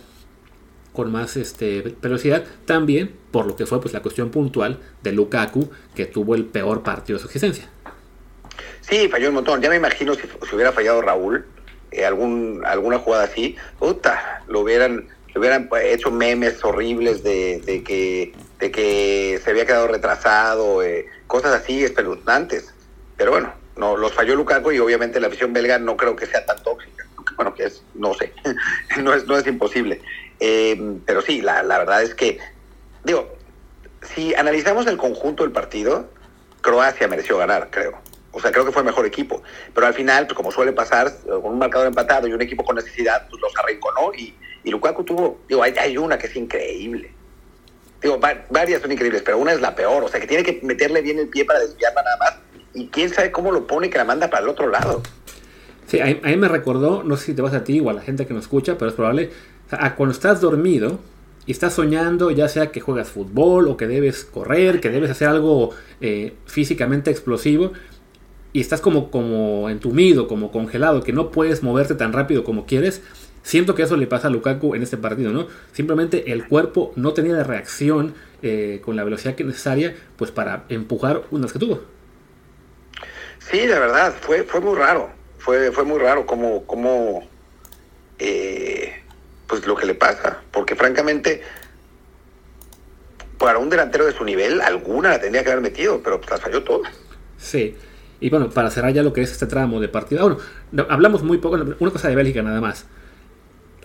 con 0.92 1.10
más 1.10 1.36
este, 1.36 1.96
velocidad, 2.00 2.44
también 2.64 3.10
por 3.32 3.46
lo 3.46 3.56
que 3.56 3.66
fue 3.66 3.80
pues, 3.80 3.92
la 3.92 4.00
cuestión 4.00 4.30
puntual 4.30 4.78
de 5.02 5.10
Lukaku, 5.10 5.68
que 5.96 6.06
tuvo 6.06 6.36
el 6.36 6.44
peor 6.44 6.84
partido 6.84 7.16
de 7.16 7.22
su 7.22 7.26
existencia. 7.26 7.68
Sí, 8.82 9.08
falló 9.08 9.30
un 9.30 9.34
montón. 9.34 9.60
Ya 9.60 9.68
me 9.68 9.76
imagino 9.76 10.14
si, 10.14 10.22
hubiera 10.54 10.70
fallado 10.70 11.02
Raúl, 11.02 11.44
eh, 11.90 12.04
alguna 12.04 12.98
jugada 13.00 13.24
así, 13.24 13.56
puta, 13.80 14.44
lo 14.46 14.60
hubieran 14.60 15.08
le 15.32 15.40
hubieran 15.40 15.68
hecho 15.82 16.10
memes 16.10 16.62
horribles 16.64 17.22
de, 17.22 17.82
que, 17.86 18.32
de 18.58 18.70
que 18.70 19.40
se 19.42 19.50
había 19.50 19.66
quedado 19.66 19.88
retrasado, 19.88 20.82
eh, 20.82 21.06
cosas 21.26 21.52
así 21.52 21.84
espeluznantes. 21.84 22.74
Pero 23.16 23.32
bueno, 23.32 23.52
no 23.76 23.96
los 23.96 24.12
falló 24.12 24.34
Lukaku 24.34 24.72
y 24.72 24.78
obviamente 24.78 25.20
la 25.20 25.28
afición 25.28 25.52
belga 25.52 25.78
no 25.78 25.96
creo 25.96 26.16
que 26.16 26.26
sea 26.26 26.44
tan 26.44 26.62
tóxica. 26.62 27.06
Bueno, 27.36 27.54
que 27.54 27.64
es, 27.64 27.82
no 27.94 28.12
sé, 28.14 28.32
no, 29.02 29.14
es, 29.14 29.26
no 29.26 29.36
es 29.36 29.46
imposible. 29.46 30.00
Eh, 30.40 30.98
pero 31.06 31.22
sí, 31.22 31.40
la, 31.40 31.62
la 31.62 31.78
verdad 31.78 32.02
es 32.02 32.14
que, 32.14 32.38
digo, 33.04 33.36
si 34.02 34.34
analizamos 34.34 34.86
el 34.86 34.96
conjunto 34.96 35.42
del 35.42 35.52
partido, 35.52 36.08
Croacia 36.60 37.08
mereció 37.08 37.38
ganar, 37.38 37.68
creo. 37.70 38.00
O 38.32 38.40
sea, 38.40 38.52
creo 38.52 38.64
que 38.64 38.72
fue 38.72 38.82
el 38.82 38.86
mejor 38.86 39.06
equipo. 39.06 39.42
Pero 39.74 39.86
al 39.86 39.94
final, 39.94 40.26
pues, 40.26 40.36
como 40.36 40.50
suele 40.50 40.72
pasar, 40.72 41.12
con 41.24 41.52
un 41.52 41.58
marcador 41.58 41.88
empatado 41.88 42.28
y 42.28 42.32
un 42.32 42.42
equipo 42.42 42.64
con 42.64 42.76
necesidad, 42.76 43.26
pues 43.28 43.40
los 43.42 43.52
arrinconó 43.58 44.12
y, 44.14 44.34
y 44.62 44.70
Lukaku 44.70 45.04
tuvo, 45.04 45.40
digo, 45.48 45.62
hay, 45.62 45.96
una 45.96 46.18
que 46.18 46.26
es 46.26 46.36
increíble. 46.36 47.12
Digo, 48.00 48.18
varias 48.50 48.80
son 48.80 48.92
increíbles, 48.92 49.22
pero 49.22 49.38
una 49.38 49.52
es 49.52 49.60
la 49.60 49.74
peor. 49.74 50.04
O 50.04 50.08
sea, 50.08 50.20
que 50.20 50.26
tiene 50.26 50.42
que 50.42 50.60
meterle 50.62 51.02
bien 51.02 51.18
el 51.18 51.28
pie 51.28 51.44
para 51.44 51.60
desviarla 51.60 52.02
nada 52.02 52.16
más. 52.18 52.34
Y 52.72 52.86
quién 52.88 53.10
sabe 53.10 53.32
cómo 53.32 53.52
lo 53.52 53.66
pone 53.66 53.90
que 53.90 53.98
la 53.98 54.04
manda 54.04 54.30
para 54.30 54.44
el 54.44 54.48
otro 54.48 54.68
lado. 54.68 55.02
Sí, 55.86 55.98
a, 56.00 56.06
mí 56.06 56.36
me 56.36 56.46
recordó, 56.46 57.02
no 57.02 57.16
sé 57.16 57.26
si 57.26 57.34
te 57.34 57.42
vas 57.42 57.52
a 57.52 57.64
ti 57.64 57.80
o 57.80 57.90
a 57.90 57.92
la 57.92 58.00
gente 58.00 58.24
que 58.24 58.32
nos 58.32 58.44
escucha, 58.44 58.78
pero 58.78 58.90
es 58.90 58.94
probable, 58.94 59.30
a 59.70 59.96
cuando 59.96 60.12
estás 60.12 60.40
dormido 60.40 61.00
y 61.46 61.52
estás 61.52 61.74
soñando, 61.74 62.30
ya 62.30 62.48
sea 62.48 62.70
que 62.70 62.80
juegas 62.80 63.08
fútbol 63.08 63.66
o 63.66 63.76
que 63.76 63.88
debes 63.88 64.24
correr, 64.24 64.80
que 64.80 64.88
debes 64.90 65.10
hacer 65.10 65.26
algo 65.26 65.70
eh, 66.00 66.34
físicamente 66.46 67.10
explosivo, 67.10 67.72
y 68.52 68.60
estás 68.60 68.80
como, 68.80 69.10
como 69.10 69.68
entumido, 69.70 70.28
como 70.28 70.50
congelado, 70.50 71.02
que 71.02 71.12
no 71.12 71.30
puedes 71.30 71.62
moverte 71.62 71.94
tan 71.94 72.12
rápido 72.12 72.44
como 72.44 72.66
quieres, 72.66 73.02
Siento 73.42 73.74
que 73.74 73.82
eso 73.82 73.96
le 73.96 74.06
pasa 74.06 74.28
a 74.28 74.30
Lukaku 74.30 74.74
en 74.74 74.82
este 74.82 74.96
partido, 74.96 75.32
¿no? 75.32 75.48
Simplemente 75.72 76.32
el 76.32 76.46
cuerpo 76.46 76.92
no 76.96 77.14
tenía 77.14 77.32
la 77.34 77.44
reacción 77.44 78.14
eh, 78.42 78.80
con 78.84 78.96
la 78.96 79.04
velocidad 79.04 79.34
que 79.34 79.44
necesaria 79.44 79.96
pues 80.16 80.30
para 80.30 80.64
empujar 80.68 81.22
unas 81.30 81.52
que 81.52 81.58
tuvo. 81.58 81.80
Sí, 83.38 83.58
de 83.58 83.78
verdad, 83.78 84.14
fue, 84.20 84.44
fue 84.44 84.60
muy 84.60 84.76
raro. 84.76 85.10
Fue, 85.38 85.72
fue 85.72 85.84
muy 85.84 85.98
raro 85.98 86.26
como, 86.26 86.66
como 86.66 87.26
eh, 88.18 89.02
pues 89.46 89.66
lo 89.66 89.74
que 89.74 89.86
le 89.86 89.94
pasa. 89.94 90.42
Porque 90.50 90.76
francamente, 90.76 91.42
para 93.38 93.58
un 93.58 93.70
delantero 93.70 94.04
de 94.04 94.12
su 94.12 94.22
nivel, 94.22 94.60
alguna 94.60 95.08
la 95.08 95.20
tendría 95.20 95.42
que 95.42 95.50
haber 95.50 95.62
metido, 95.62 96.02
pero 96.02 96.18
pues 96.20 96.30
las 96.30 96.40
falló 96.42 96.62
todas. 96.62 96.92
Sí. 97.38 97.74
Y 98.20 98.30
bueno, 98.30 98.50
para 98.50 98.70
cerrar 98.70 98.92
ya 98.92 99.02
lo 99.02 99.12
que 99.12 99.22
es 99.22 99.32
este 99.32 99.46
tramo 99.46 99.80
de 99.80 99.88
partido, 99.88 100.22
bueno, 100.22 100.86
hablamos 100.88 101.22
muy 101.22 101.38
poco, 101.38 101.56
una 101.78 101.90
cosa 101.90 102.08
de 102.08 102.14
Bélgica 102.14 102.42
nada 102.42 102.60
más. 102.60 102.86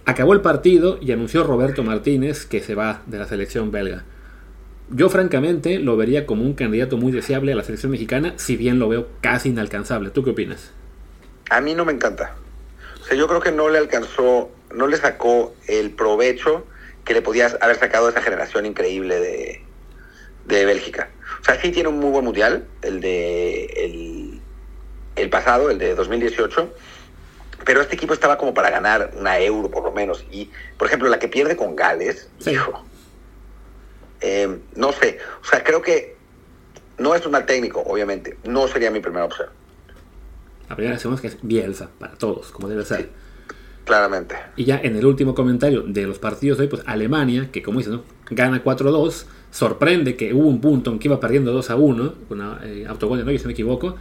Acabó 0.06 0.34
el 0.34 0.42
partido 0.42 1.00
y 1.02 1.12
anunció 1.12 1.44
Roberto 1.44 1.84
Martínez 1.84 2.46
que 2.46 2.62
se 2.62 2.76
va 2.76 3.02
de 3.08 3.18
la 3.18 3.26
selección 3.26 3.72
belga. 3.72 4.04
Yo 4.90 5.10
francamente 5.10 5.80
lo 5.80 5.98
vería 5.98 6.28
como 6.28 6.44
un 6.44 6.54
candidato 6.54 6.98
muy 6.98 7.12
deseable 7.12 7.54
a 7.54 7.56
la 7.56 7.64
selección 7.64 7.92
mexicana, 7.92 8.34
si 8.36 8.56
bien 8.56 8.78
lo 8.78 8.88
veo 8.88 9.08
casi 9.22 9.50
inalcanzable. 9.50 10.12
¿Tú 10.12 10.24
qué 10.24 10.32
opinas? 10.32 10.72
A 11.50 11.60
mí 11.62 11.74
no 11.74 11.86
me 11.86 11.94
encanta. 11.94 12.36
O 13.02 13.06
sea, 13.06 13.18
yo 13.18 13.28
creo 13.28 13.40
que 13.40 13.52
no 13.52 13.70
le 13.70 13.80
alcanzó, 13.80 14.52
no 14.76 14.86
le 14.88 14.98
sacó 14.98 15.56
el 15.68 15.92
provecho 15.92 16.68
que 17.04 17.14
le 17.14 17.22
podía 17.22 17.48
haber 17.62 17.78
sacado 17.78 18.08
a 18.08 18.10
esa 18.10 18.22
generación 18.22 18.66
increíble 18.66 19.20
de, 19.20 19.62
de 20.48 20.66
Bélgica. 20.66 21.10
O 21.42 21.44
sea, 21.44 21.62
sí 21.62 21.72
tiene 21.72 21.90
un 21.90 22.00
muy 22.00 22.12
buen 22.12 22.26
mundial, 22.26 22.66
el 22.82 23.02
de 23.02 23.66
el, 23.66 24.25
el 25.16 25.30
pasado, 25.30 25.70
el 25.70 25.78
de 25.78 25.96
2018 25.96 26.74
pero 27.66 27.82
este 27.82 27.96
equipo 27.96 28.14
estaba 28.14 28.38
como 28.38 28.54
para 28.54 28.70
ganar 28.70 29.12
una 29.20 29.40
euro 29.40 29.70
por 29.70 29.84
lo 29.84 29.92
menos. 29.92 30.24
Y, 30.32 30.50
por 30.78 30.88
ejemplo, 30.88 31.10
la 31.10 31.20
que 31.20 31.28
pierde 31.28 31.58
con 31.58 31.76
Gales, 31.76 32.30
hijo, 32.46 32.86
eh, 34.22 34.60
no 34.76 34.92
sé, 34.94 35.18
o 35.42 35.46
sea, 35.46 35.64
creo 35.64 35.82
que 35.82 36.16
no 37.00 37.16
es 37.16 37.26
un 37.26 37.32
mal 37.32 37.46
técnico, 37.46 37.82
obviamente, 37.82 38.38
no 38.46 38.68
sería 38.68 38.92
mi 38.92 39.00
primera 39.00 39.26
opción. 39.26 39.50
La 40.70 40.76
primera 40.76 40.96
opción 40.96 41.14
es 41.16 41.22
que 41.22 41.28
es 41.28 41.38
Bielsa, 41.42 41.90
para 42.00 42.14
todos, 42.16 42.52
como 42.52 42.68
debe 42.70 42.86
ser. 42.86 43.10
claramente. 43.84 44.36
Y 44.56 44.66
ya 44.66 44.80
en 44.82 44.96
el 44.96 45.06
último 45.06 45.36
comentario 45.36 45.82
de 45.82 46.04
los 46.04 46.20
partidos 46.20 46.58
de 46.58 46.66
hoy, 46.66 46.70
pues 46.70 46.84
Alemania, 46.86 47.50
que 47.52 47.62
como 47.62 47.80
dices, 47.80 47.94
¿no? 47.94 48.04
gana 48.30 48.64
4-2, 48.64 49.26
sorprende 49.52 50.16
que 50.16 50.34
hubo 50.34 50.48
un 50.48 50.62
punto 50.62 50.92
en 50.92 51.00
que 51.00 51.08
iba 51.08 51.20
perdiendo 51.20 51.52
2 51.52 51.70
1, 51.70 52.14
con 52.28 52.60
eh, 52.64 52.86
autogol 52.88 53.18
de 53.18 53.26
Neuer, 53.26 53.40
si 53.40 53.46
no 53.46 53.48
me 53.48 53.54
equivoco, 53.54 53.96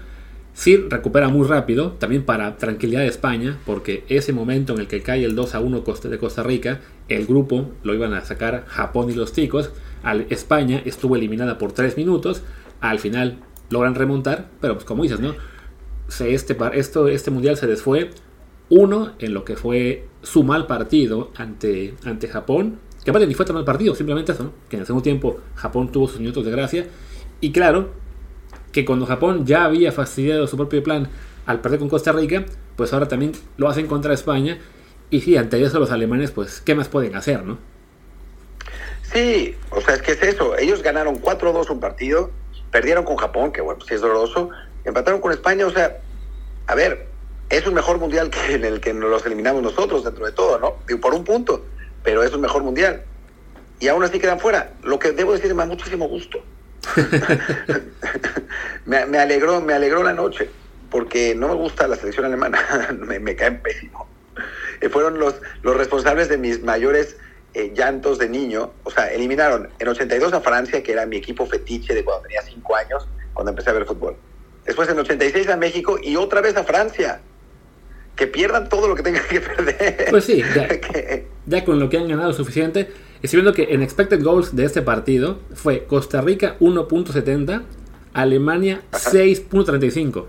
Sí 0.55 0.77
recupera 0.77 1.29
muy 1.29 1.47
rápido, 1.47 1.93
también 1.93 2.25
para 2.25 2.57
tranquilidad 2.57 3.01
de 3.01 3.09
España, 3.09 3.59
porque 3.67 4.05
ese 4.09 4.33
momento 4.33 4.73
en 4.73 4.81
el 4.81 4.87
que 4.87 5.03
cae 5.03 5.25
el 5.25 5.35
2 5.35 5.55
a 5.57 5.61
1 5.61 5.83
de 6.05 6.19
Costa 6.19 6.43
Rica, 6.45 6.81
el 7.09 7.27
grupo 7.27 7.73
lo 7.83 7.93
iban 7.93 8.15
a 8.15 8.25
sacar 8.25 8.65
Japón 8.69 9.11
y 9.11 9.15
los 9.15 9.33
ticos. 9.33 9.73
Al 10.05 10.27
España 10.31 10.81
estuvo 10.85 11.17
eliminada 11.17 11.59
por 11.59 11.73
3 11.73 11.97
minutos, 11.97 12.43
al 12.81 13.01
final 13.01 13.41
logran 13.69 13.97
remontar, 13.97 14.49
pero 14.61 14.75
pues 14.75 14.85
como 14.85 15.03
dices, 15.03 15.19
¿no? 15.19 15.35
este, 16.21 16.57
esto, 16.75 17.09
este 17.09 17.31
mundial 17.33 17.57
se 17.57 17.67
desfue 17.67 18.11
uno 18.69 19.13
en 19.19 19.35
lo 19.35 19.45
que 19.45 19.57
fue 19.57 20.07
su 20.23 20.45
mal 20.45 20.67
partido 20.67 21.33
ante, 21.37 21.95
ante 22.05 22.29
Japón 22.29 22.79
que 23.05 23.11
aparte 23.11 23.27
ni 23.27 23.35
fue 23.35 23.45
tan 23.45 23.55
mal 23.55 23.65
partido, 23.65 23.95
simplemente 23.95 24.33
eso, 24.33 24.53
que 24.69 24.77
en 24.77 24.81
el 24.81 24.87
segundo 24.87 25.03
tiempo 25.03 25.37
Japón 25.57 25.93
tuvo 25.93 26.09
sus 26.09 26.19
minutos 26.19 26.45
de 26.45 26.51
gracia. 26.51 26.87
Y 27.41 27.53
claro, 27.53 27.91
que 28.75 28.85
cuando 28.85 29.07
Japón 29.07 29.47
ya 29.47 29.65
había 29.65 29.93
fastidiado 29.93 30.49
su 30.49 30.57
propio 30.57 30.83
plan 30.83 31.09
al 31.47 31.61
perder 31.61 31.79
con 31.79 31.89
Costa 31.89 32.11
Rica, 32.11 32.45
pues 32.77 32.93
ahora 32.93 33.07
también 33.07 33.31
lo 33.57 33.69
hacen 33.69 33.87
contra 33.87 34.13
España. 34.13 34.59
Y 35.11 35.21
sí, 35.21 35.37
ante 35.37 35.63
eso 35.63 35.79
los 35.79 35.93
alemanes, 35.93 36.33
pues, 36.33 36.61
¿qué 36.61 36.75
más 36.75 36.89
pueden 36.89 37.15
hacer, 37.15 37.45
no? 37.45 37.57
Sí, 39.03 39.55
o 39.71 39.81
sea, 39.81 39.95
es 39.95 40.03
que 40.03 40.13
es 40.13 40.23
eso. 40.25 40.59
Ellos 40.59 40.83
ganaron 40.83 41.23
4-2 41.23 41.71
un 41.71 41.79
partido, 41.79 42.33
perdieron 42.73 43.05
con 43.05 43.17
Japón, 43.17 43.53
que 43.53 43.61
bueno, 43.61 43.81
sí 43.87 43.95
es 43.95 44.01
doloroso, 44.01 44.51
empataron 44.85 45.21
con 45.21 45.31
España, 45.31 45.67
o 45.67 45.71
sea, 45.71 46.01
a 46.67 46.75
ver, 46.75 47.07
es 47.51 47.65
un 47.69 47.75
mejor 47.75 47.99
mundial 47.99 48.29
que 48.29 48.55
en 48.55 48.65
el 48.65 48.81
que 48.81 48.93
los 48.93 49.25
eliminamos 49.25 49.63
nosotros 49.63 50.03
dentro 50.03 50.27
de 50.27 50.33
todo, 50.33 50.59
¿no? 50.59 50.99
Por 50.99 51.15
un 51.15 51.23
punto, 51.23 51.65
pero 52.03 52.25
es 52.25 52.35
un 52.35 52.41
mejor 52.41 52.65
mundial. 52.65 53.05
Y 53.79 53.87
aún 53.87 54.03
así 54.03 54.19
quedan 54.19 54.41
fuera, 54.41 54.73
lo 54.83 54.99
que 54.99 55.13
debo 55.13 55.33
decir 55.33 55.55
me 55.55 55.63
da 55.63 55.67
muchísimo 55.67 56.09
gusto. 56.09 56.43
me, 58.87 59.07
me, 59.07 59.19
alegró, 59.19 59.61
me 59.61 59.75
alegró 59.75 60.03
la 60.03 60.13
noche, 60.13 60.49
porque 60.91 61.35
no 61.35 61.49
me 61.49 61.55
gusta 61.55 61.89
la 61.89 61.97
selección 61.97 62.27
alemana, 62.27 62.59
me, 62.99 63.19
me 63.19 63.37
caen 63.37 63.61
pésimo. 63.61 64.09
Eh, 64.81 64.89
fueron 64.89 65.19
los, 65.19 65.37
los 65.63 65.77
responsables 65.77 66.29
de 66.29 66.39
mis 66.39 66.63
mayores 66.63 67.17
eh, 67.55 67.73
llantos 67.75 68.19
de 68.19 68.29
niño. 68.29 68.73
O 68.83 68.91
sea, 68.91 69.13
eliminaron 69.13 69.71
en 69.79 69.89
82 69.89 70.33
a 70.33 70.41
Francia, 70.41 70.83
que 70.83 70.93
era 70.93 71.07
mi 71.07 71.17
equipo 71.17 71.47
fetiche 71.47 71.95
de 71.95 72.05
cuando 72.05 72.25
tenía 72.25 72.43
5 72.43 72.77
años, 72.77 73.09
cuando 73.33 73.51
empecé 73.51 73.71
a 73.71 73.75
ver 73.75 73.87
fútbol. 73.87 74.17
Después 74.67 74.89
en 74.89 74.99
86 74.99 75.49
a 75.49 75.57
México 75.57 75.99
y 76.03 76.17
otra 76.17 76.41
vez 76.41 76.57
a 76.57 76.65
Francia. 76.65 77.21
Que 78.17 78.27
pierdan 78.27 78.69
todo 78.69 78.87
lo 78.89 78.95
que 78.95 79.03
tengan 79.03 79.23
que 79.29 79.41
perder. 79.41 80.07
Pues 80.11 80.25
sí, 80.25 80.43
ya, 80.55 80.69
ya 81.47 81.65
con 81.65 81.81
lo 81.81 81.89
que 81.89 81.99
han 81.99 82.09
ganado 82.09 82.33
suficiente. 82.33 82.93
Estoy 83.25 83.39
viendo 83.39 83.55
que 83.55 83.73
en 83.73 83.83
expected 83.83 84.23
goals 84.23 84.55
de 84.55 84.67
este 84.67 84.83
partido 84.83 85.39
fue 85.55 85.85
Costa 85.85 86.21
Rica 86.21 86.59
1.70, 86.61 87.63
Alemania 88.13 88.83
6.35. 88.93 90.17
o 90.19 90.27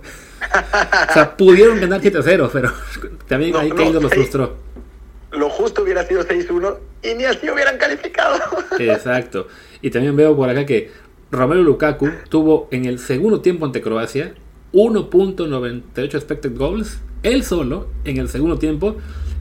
sea, 1.14 1.36
pudieron 1.36 1.82
ganar 1.82 2.00
7-0, 2.00 2.50
pero 2.54 2.72
también 3.28 3.52
No, 3.52 3.60
ahí 3.60 3.68
no, 3.68 3.76
Keylor 3.76 4.02
los 4.02 4.14
frustró. 4.14 4.56
Lo 5.34 5.50
justo 5.50 5.84
hubiera 5.84 6.08
sido 6.08 6.24
6-1 6.24 6.78
y 7.04 7.16
ni 7.16 7.26
así 7.26 7.50
hubieran 7.50 7.78
calificado. 7.78 8.40
Exacto. 8.80 9.50
Y 9.82 9.90
también 9.90 10.16
veo 10.16 10.34
por 10.34 10.48
acá 10.48 10.66
que 10.66 10.90
Romelu 11.32 11.66
Lukaku 11.66 12.10
tuvo 12.30 12.70
en 12.72 12.86
el 12.86 13.00
segundo 13.00 13.42
tiempo 13.42 13.66
ante 13.66 13.82
Croacia 13.82 14.36
1.98 14.72 16.16
expected 16.16 16.58
goals, 16.58 17.00
él 17.24 17.44
solo 17.44 17.90
en 18.06 18.20
el 18.20 18.30
segundo 18.30 18.58
tiempo, 18.58 18.96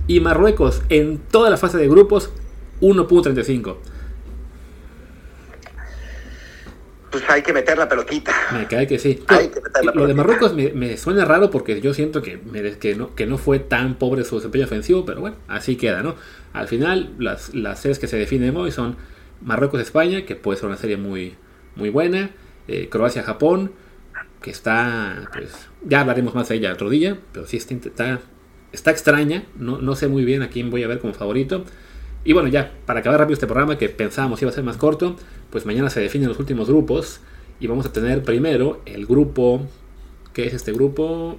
y 0.09 0.19
Marruecos 0.19 0.83
en 0.88 1.19
toda 1.19 1.51
la 1.51 1.57
fase 1.57 1.79
de 1.79 1.87
grupos 1.87 2.33
1.35. 2.81 3.77
Pues 7.15 7.23
hay 7.29 7.43
que 7.43 7.53
meter 7.53 7.79
la 7.79 7.89
pelotita. 7.89 8.33
Me 8.53 8.67
cae 8.67 8.89
que 8.89 8.99
sí. 8.99 9.23
Hay 9.29 9.49
que 9.49 9.61
meter 9.61 9.85
la 9.85 9.93
Lo 9.93 10.09
de. 10.09 10.15
Marruecos 10.15 10.53
me, 10.53 10.73
me 10.73 10.97
suena 10.97 11.25
raro 11.25 11.49
porque 11.49 11.81
yo 11.81 11.95
siento 11.95 12.23
que, 12.23 12.41
que, 12.81 12.97
no, 12.97 13.15
que 13.15 13.27
no 13.27 13.39
fue 13.39 13.61
tan 13.61 13.95
pobre 13.95 14.25
su 14.25 14.35
desempeño 14.35 14.65
ofensivo, 14.65 15.05
pero 15.05 15.21
bueno, 15.21 15.37
así 15.47 15.77
queda, 15.77 16.03
¿no? 16.03 16.17
Al 16.53 16.67
final, 16.67 17.15
las, 17.21 17.55
las 17.55 17.79
series 17.81 18.01
que 18.01 18.09
se 18.09 18.17
definen 18.17 18.57
hoy 18.57 18.73
son 18.73 18.97
Marruecos-España, 19.43 20.25
que 20.27 20.35
puede 20.35 20.59
ser 20.59 20.67
una 20.67 20.77
serie 20.77 20.97
muy, 20.97 21.37
muy 21.77 21.91
buena, 21.91 22.31
eh, 22.67 22.89
Croacia-Japón, 22.89 23.71
que 24.43 24.51
está, 24.51 25.31
pues, 25.33 25.69
ya 25.85 26.01
hablaremos 26.01 26.35
más 26.35 26.49
de 26.49 26.57
ella 26.57 26.73
otro 26.73 26.91
día, 26.91 27.17
pero 27.33 27.47
sí 27.47 27.59
está, 27.59 27.75
está, 27.75 28.21
está 28.73 28.91
extraña, 28.91 29.45
no, 29.57 29.79
no 29.79 29.95
sé 29.95 30.09
muy 30.09 30.25
bien 30.25 30.43
a 30.43 30.49
quién 30.49 30.69
voy 30.71 30.83
a 30.83 30.89
ver 30.89 30.99
como 30.99 31.15
favorito. 31.15 31.65
Y 32.25 32.33
bueno, 32.33 32.49
ya, 32.49 32.73
para 32.87 33.01
acabar 33.01 33.21
rápido 33.21 33.35
este 33.35 33.47
programa 33.47 33.77
que 33.77 33.91
pensábamos 33.91 34.41
iba 34.41 34.51
a 34.51 34.55
ser 34.55 34.65
más 34.65 34.79
corto, 34.79 35.17
pues 35.51 35.67
mañana 35.67 35.91
se 35.91 36.01
definen 36.01 36.29
los 36.29 36.39
últimos 36.39 36.69
grupos 36.69 37.21
y 37.61 37.67
vamos 37.67 37.85
a 37.85 37.93
tener 37.93 38.23
primero 38.23 38.81
el 38.87 39.05
grupo, 39.07 39.67
¿qué 40.33 40.47
es 40.47 40.55
este 40.55 40.73
grupo? 40.73 41.39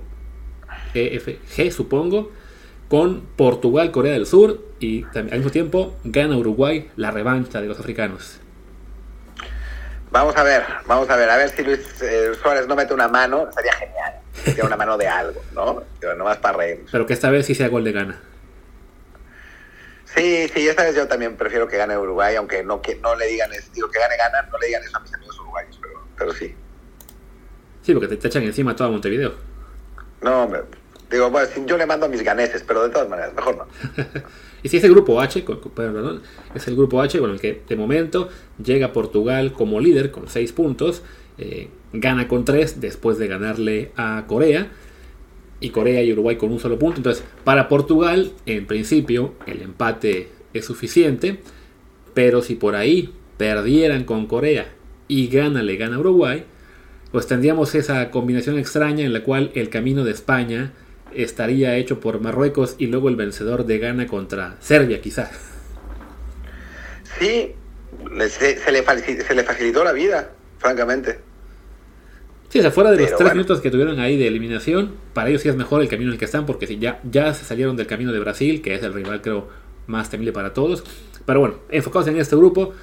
EFG, 0.93 1.71
supongo, 1.71 2.31
con 2.87 3.21
Portugal, 3.35 3.91
Corea 3.91 4.13
del 4.13 4.27
Sur 4.27 4.63
y 4.79 5.03
también, 5.05 5.33
al 5.33 5.39
mismo 5.39 5.51
tiempo 5.51 5.95
gana 6.03 6.37
Uruguay 6.37 6.91
la 6.95 7.09
revancha 7.09 7.61
de 7.61 7.67
los 7.67 7.79
africanos. 7.79 8.39
Vamos 10.11 10.37
a 10.37 10.43
ver, 10.43 10.63
vamos 10.85 11.09
a 11.09 11.15
ver, 11.15 11.29
a 11.29 11.35
ver 11.35 11.49
si 11.49 11.63
Luis 11.63 11.79
eh, 12.01 12.31
Suárez 12.41 12.67
no 12.67 12.75
mete 12.75 12.93
una 12.93 13.07
mano, 13.07 13.49
sería 13.53 13.73
genial. 13.73 14.13
Sería 14.33 14.65
una 14.65 14.77
mano 14.77 14.97
de 14.97 15.07
algo, 15.07 15.41
¿no? 15.53 15.83
Pero 15.99 16.15
nomás 16.15 16.37
para 16.37 16.57
reírnos. 16.59 16.91
Pero 16.91 17.05
que 17.05 17.13
esta 17.13 17.29
vez 17.31 17.47
sí 17.47 17.55
sea 17.55 17.69
gol 17.69 17.83
de 17.83 17.91
gana. 17.91 18.21
Sí, 20.15 20.47
sí, 20.53 20.67
esta 20.67 20.83
vez 20.83 20.95
yo 20.95 21.07
también 21.07 21.35
prefiero 21.35 21.67
que 21.67 21.77
gane 21.77 21.97
Uruguay, 21.97 22.35
aunque 22.35 22.63
no 22.63 22.81
que 22.81 22.95
no 22.95 23.15
le 23.15 23.27
digan 23.27 23.51
eso, 23.53 23.69
digo 23.73 23.89
que 23.89 23.99
gane 23.99 24.15
gana, 24.17 24.47
no 24.49 24.57
le 24.57 24.67
digan 24.67 24.83
eso 24.83 24.97
a 24.97 25.01
mis 25.01 25.13
amigos 25.13 25.39
uruguayos, 25.39 25.77
pero, 25.81 25.93
pero 26.17 26.33
sí. 26.33 26.55
Sí, 27.81 27.93
porque 27.93 28.07
te, 28.07 28.17
te 28.17 28.27
echan 28.27 28.43
encima 28.43 28.75
toda 28.75 28.89
Montevideo. 28.89 29.33
No, 30.21 30.47
me- 30.47 30.59
digo, 31.11 31.29
bueno, 31.29 31.47
yo 31.65 31.77
le 31.77 31.85
mando 31.85 32.05
a 32.05 32.09
mis 32.09 32.23
ganeses, 32.23 32.63
pero 32.65 32.83
de 32.83 32.89
todas 32.89 33.09
maneras, 33.09 33.33
mejor 33.33 33.57
no. 33.57 33.67
Y 34.63 34.69
si 34.69 34.77
es 34.77 34.83
el 34.83 34.91
grupo 34.93 35.21
H, 35.21 35.45
perdón, 35.75 36.23
es 36.55 36.67
el 36.67 36.75
grupo 36.75 36.99
H 36.99 37.19
con 37.19 37.29
el 37.29 37.39
que 37.39 37.61
de 37.67 37.75
momento 37.75 38.29
llega 38.63 38.93
Portugal 38.93 39.53
como 39.53 39.79
líder 39.79 40.09
con 40.09 40.27
6 40.27 40.53
puntos, 40.53 41.03
eh, 41.37 41.69
gana 41.93 42.27
con 42.27 42.45
3 42.45 42.81
después 42.81 43.19
de 43.19 43.27
ganarle 43.27 43.91
a 43.95 44.23
Corea, 44.25 44.71
y 45.65 45.71
Corea 45.71 46.03
y 46.03 46.13
Uruguay 46.13 46.35
con 46.35 46.51
un 46.51 46.59
solo 46.59 46.77
punto. 46.77 46.97
Entonces, 46.97 47.23
para 47.43 47.67
Portugal, 47.67 48.31
en 48.45 48.67
principio, 48.67 49.33
el 49.47 49.63
empate 49.63 50.29
es 50.53 50.65
suficiente, 50.65 51.39
pero 52.13 52.43
si 52.43 52.53
por 52.55 52.75
ahí 52.75 53.13
perdieran 53.37 54.03
con 54.03 54.27
Corea 54.27 54.67
y 55.07 55.27
gana 55.27 55.63
le 55.63 55.75
gana 55.75 55.97
Uruguay, 55.97 56.45
pues 57.11 57.25
tendríamos 57.25 57.73
esa 57.73 58.11
combinación 58.11 58.59
extraña 58.59 59.03
en 59.03 59.13
la 59.13 59.23
cual 59.23 59.51
el 59.55 59.69
camino 59.69 60.03
de 60.03 60.11
España 60.11 60.73
estaría 61.13 61.75
hecho 61.77 61.99
por 61.99 62.21
Marruecos 62.21 62.75
y 62.77 62.87
luego 62.87 63.09
el 63.09 63.15
vencedor 63.15 63.65
de 63.65 63.79
Ghana 63.79 64.05
contra 64.05 64.57
Serbia, 64.59 65.01
quizá. 65.01 65.31
Sí, 67.19 67.53
se 68.29 68.71
le 68.71 69.43
facilitó 69.43 69.83
la 69.83 69.93
vida, 69.93 70.29
francamente. 70.59 71.19
Sí, 72.49 72.59
o 72.59 72.61
sea, 72.61 72.71
fuera 72.71 72.91
de 72.91 72.97
los 72.97 73.07
tres 73.07 73.19
bueno. 73.19 73.35
minutos 73.35 73.59
que 73.59 73.71
tuvieron 73.71 73.99
ahí 73.99 74.17
de 74.17 74.27
eliminación, 74.27 74.93
para 75.13 75.29
ellos 75.29 75.41
sí 75.41 75.49
es 75.49 75.55
mejor 75.55 75.81
el 75.81 75.87
camino 75.87 76.09
en 76.09 76.13
el 76.13 76.19
que 76.19 76.25
están, 76.25 76.45
porque 76.45 76.67
si 76.67 76.77
ya, 76.77 77.01
ya 77.09 77.33
se 77.33 77.43
salieron 77.43 77.75
del 77.75 77.87
camino 77.87 78.13
de 78.13 78.19
Brasil, 78.19 78.61
que 78.61 78.75
es 78.75 78.83
el 78.83 78.93
rival 78.93 79.21
creo 79.21 79.47
más 79.87 80.09
temible 80.09 80.31
para 80.31 80.53
todos. 80.53 80.83
Pero 81.25 81.39
bueno, 81.39 81.55
enfocados 81.69 82.07
en 82.07 82.17
este 82.17 82.35
grupo, 82.35 82.73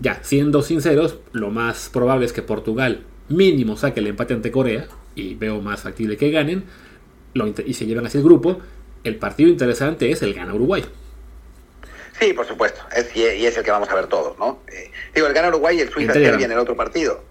ya, 0.00 0.20
siendo 0.22 0.62
sinceros, 0.62 1.18
lo 1.32 1.50
más 1.50 1.90
probable 1.92 2.26
es 2.26 2.32
que 2.32 2.42
Portugal 2.42 3.00
mínimo 3.28 3.76
saque 3.76 4.00
el 4.00 4.06
empate 4.06 4.34
ante 4.34 4.50
Corea, 4.50 4.86
y 5.16 5.34
veo 5.34 5.60
más 5.60 5.80
factible 5.80 6.16
que 6.16 6.30
ganen, 6.30 6.64
lo 7.34 7.52
y 7.64 7.74
se 7.74 7.86
llevan 7.86 8.06
así 8.06 8.18
el 8.18 8.24
grupo. 8.24 8.60
El 9.02 9.16
partido 9.16 9.48
interesante 9.48 10.10
es 10.10 10.22
el 10.22 10.34
gana 10.34 10.54
Uruguay. 10.54 10.84
Sí, 12.20 12.32
por 12.32 12.46
supuesto, 12.46 12.80
es, 12.94 13.14
y, 13.16 13.24
es 13.24 13.56
el 13.56 13.64
que 13.64 13.70
vamos 13.70 13.88
a 13.88 13.94
ver 13.94 14.06
todos, 14.06 14.38
¿no? 14.38 14.60
Eh, 14.68 14.90
digo, 15.14 15.26
el 15.26 15.34
gana 15.34 15.48
Uruguay 15.48 15.76
y 15.76 15.80
el 15.80 15.88
En 15.88 15.92
Suiza-Serbia 15.92 16.30
Telegram. 16.30 16.50
en 16.50 16.52
el 16.52 16.58
otro 16.58 16.76
partido. 16.76 17.22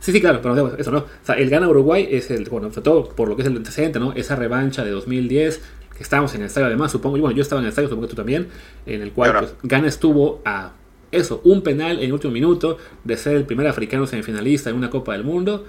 Sí, 0.00 0.12
sí, 0.12 0.20
claro, 0.20 0.40
pero 0.42 0.76
eso 0.76 0.90
no. 0.90 0.98
O 0.98 1.06
sea, 1.22 1.36
el 1.36 1.50
gana 1.50 1.68
Uruguay 1.68 2.08
es 2.10 2.30
el, 2.30 2.48
bueno, 2.48 2.70
sobre 2.70 2.82
todo 2.82 3.08
por 3.10 3.28
lo 3.28 3.36
que 3.36 3.42
es 3.42 3.48
el 3.48 3.56
antecedente, 3.56 4.00
¿no? 4.00 4.12
Esa 4.14 4.34
revancha 4.34 4.82
de 4.82 4.90
2010, 4.90 5.60
que 5.96 6.02
estábamos 6.02 6.34
en 6.34 6.40
el 6.40 6.46
estadio 6.46 6.66
además, 6.66 6.90
supongo, 6.90 7.18
y 7.18 7.20
bueno, 7.20 7.36
yo 7.36 7.42
estaba 7.42 7.60
en 7.60 7.66
el 7.66 7.68
estadio, 7.68 7.88
supongo 7.88 8.08
que 8.08 8.10
tú 8.10 8.16
también, 8.16 8.48
en 8.86 9.02
el 9.02 9.12
cual 9.12 9.32
pues, 9.38 9.54
Ghana 9.62 9.88
estuvo 9.88 10.40
a 10.46 10.72
eso, 11.12 11.42
un 11.44 11.62
penal 11.62 11.98
en 11.98 12.04
el 12.04 12.12
último 12.14 12.32
minuto 12.32 12.78
de 13.04 13.16
ser 13.16 13.36
el 13.36 13.44
primer 13.44 13.66
africano 13.66 14.06
semifinalista 14.06 14.70
en 14.70 14.76
una 14.76 14.88
Copa 14.88 15.12
del 15.12 15.24
Mundo, 15.24 15.66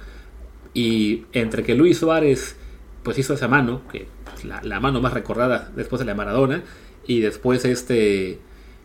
y 0.74 1.24
entre 1.34 1.64
que 1.64 1.76
Luis 1.76 1.98
Suárez 1.98 2.56
pues 3.04 3.18
hizo 3.18 3.34
esa 3.34 3.50
mano, 3.50 3.82
que 3.92 4.08
la, 4.46 4.62
la 4.64 4.80
mano 4.80 5.02
más 5.02 5.14
recordada 5.14 5.72
después 5.76 6.00
de 6.00 6.06
la 6.06 6.16
Maradona, 6.16 6.64
y 7.06 7.20
después 7.20 7.66
este 7.66 8.40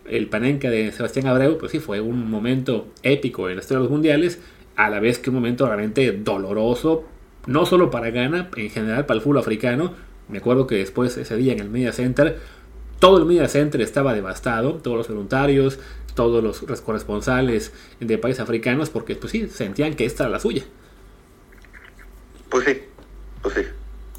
el 0.09 0.29
panenca 0.29 0.71
de 0.71 0.93
Sebastián 0.93 1.27
Abreu, 1.27 1.59
pues 1.59 1.73
sí, 1.73 1.81
fue 1.81 2.01
un 2.01 2.31
momento 2.31 2.89
épico 3.03 3.49
en 3.49 3.57
la 3.57 3.61
historia 3.61 3.79
de 3.79 3.85
los 3.85 3.91
mundiales, 3.91 4.41
a 4.77 4.91
la 4.91 5.01
vez 5.01 5.19
que 5.19 5.31
un 5.31 5.37
momento 5.37 5.67
realmente 5.67 6.12
doloroso, 6.12 7.05
no 7.47 7.65
solo 7.67 7.91
para 7.91 8.11
Ghana, 8.11 8.51
en 8.57 8.71
general 8.71 9.07
para 9.07 9.17
el 9.19 9.23
fútbol 9.23 9.39
africano. 9.39 9.95
Me 10.29 10.39
acuerdo 10.39 10.67
que 10.67 10.77
después 10.77 11.17
ese 11.17 11.37
día 11.37 11.53
en 11.53 11.61
el 11.61 11.71
Media 11.71 11.93
Center, 11.93 12.39
todo 12.99 13.19
el 13.19 13.25
Media 13.25 13.49
Center 13.49 13.81
estaba 13.81 14.15
devastado, 14.15 14.75
todos 14.75 14.97
los 14.97 15.09
voluntarios, 15.09 15.79
todos 16.15 16.43
los 16.43 16.81
corresponsales 16.81 17.73
de 18.01 18.19
países 18.19 18.41
africanos, 18.41 18.91
porque 18.91 19.15
pues 19.17 19.33
sí, 19.33 19.49
sentían 19.49 19.95
que 19.95 20.05
esta 20.07 20.25
era 20.25 20.31
la 20.33 20.41
suya. 20.41 20.65
Pues 22.49 22.65
sí, 22.65 22.83
pues 23.43 23.55
sí. 23.55 23.61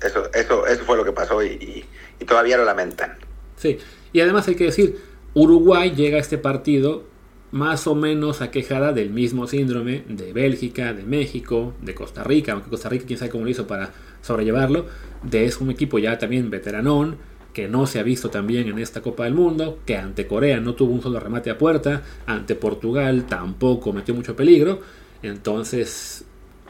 Eso, 0.05 0.31
eso, 0.33 0.67
eso 0.67 0.83
fue 0.85 0.95
lo 0.97 1.03
que 1.03 1.11
pasó 1.11 1.43
y, 1.43 1.47
y- 1.47 1.85
y 2.19 2.25
todavía 2.25 2.57
lo 2.57 2.65
lamentan. 2.65 3.17
Sí, 3.57 3.77
y 4.13 4.21
además 4.21 4.47
hay 4.47 4.55
que 4.55 4.65
decir, 4.65 4.99
Uruguay 5.33 5.91
llega 5.95 6.17
a 6.17 6.19
este 6.21 6.37
partido 6.37 7.03
más 7.51 7.87
o 7.87 7.95
menos 7.95 8.41
aquejada 8.41 8.91
del 8.91 9.09
mismo 9.09 9.47
síndrome 9.47 10.03
de 10.09 10.33
Bélgica, 10.33 10.93
de 10.93 11.03
México, 11.03 11.73
de 11.81 11.95
Costa 11.95 12.23
Rica, 12.23 12.53
aunque 12.53 12.69
Costa 12.69 12.89
Rica 12.89 13.05
quién 13.05 13.19
sabe 13.19 13.31
cómo 13.31 13.45
lo 13.45 13.49
hizo 13.49 13.67
para 13.67 13.93
sobrellevarlo, 14.21 14.85
de 15.23 15.45
es 15.45 15.61
un 15.61 15.71
equipo 15.71 15.99
ya 15.99 16.17
también 16.17 16.49
veteranón, 16.49 17.17
que 17.53 17.67
no 17.67 17.87
se 17.87 17.99
ha 17.99 18.03
visto 18.03 18.29
también 18.29 18.67
en 18.67 18.77
esta 18.77 19.01
Copa 19.01 19.23
del 19.23 19.33
Mundo, 19.33 19.79
que 19.85 19.97
ante 19.97 20.27
Corea 20.27 20.59
no 20.59 20.75
tuvo 20.75 20.93
un 20.93 21.01
solo 21.01 21.19
remate 21.19 21.49
a 21.49 21.57
puerta, 21.57 22.03
ante 22.25 22.53
Portugal 22.55 23.25
tampoco 23.27 23.93
metió 23.93 24.13
mucho 24.13 24.35
peligro, 24.35 24.81
entonces 25.23 26.25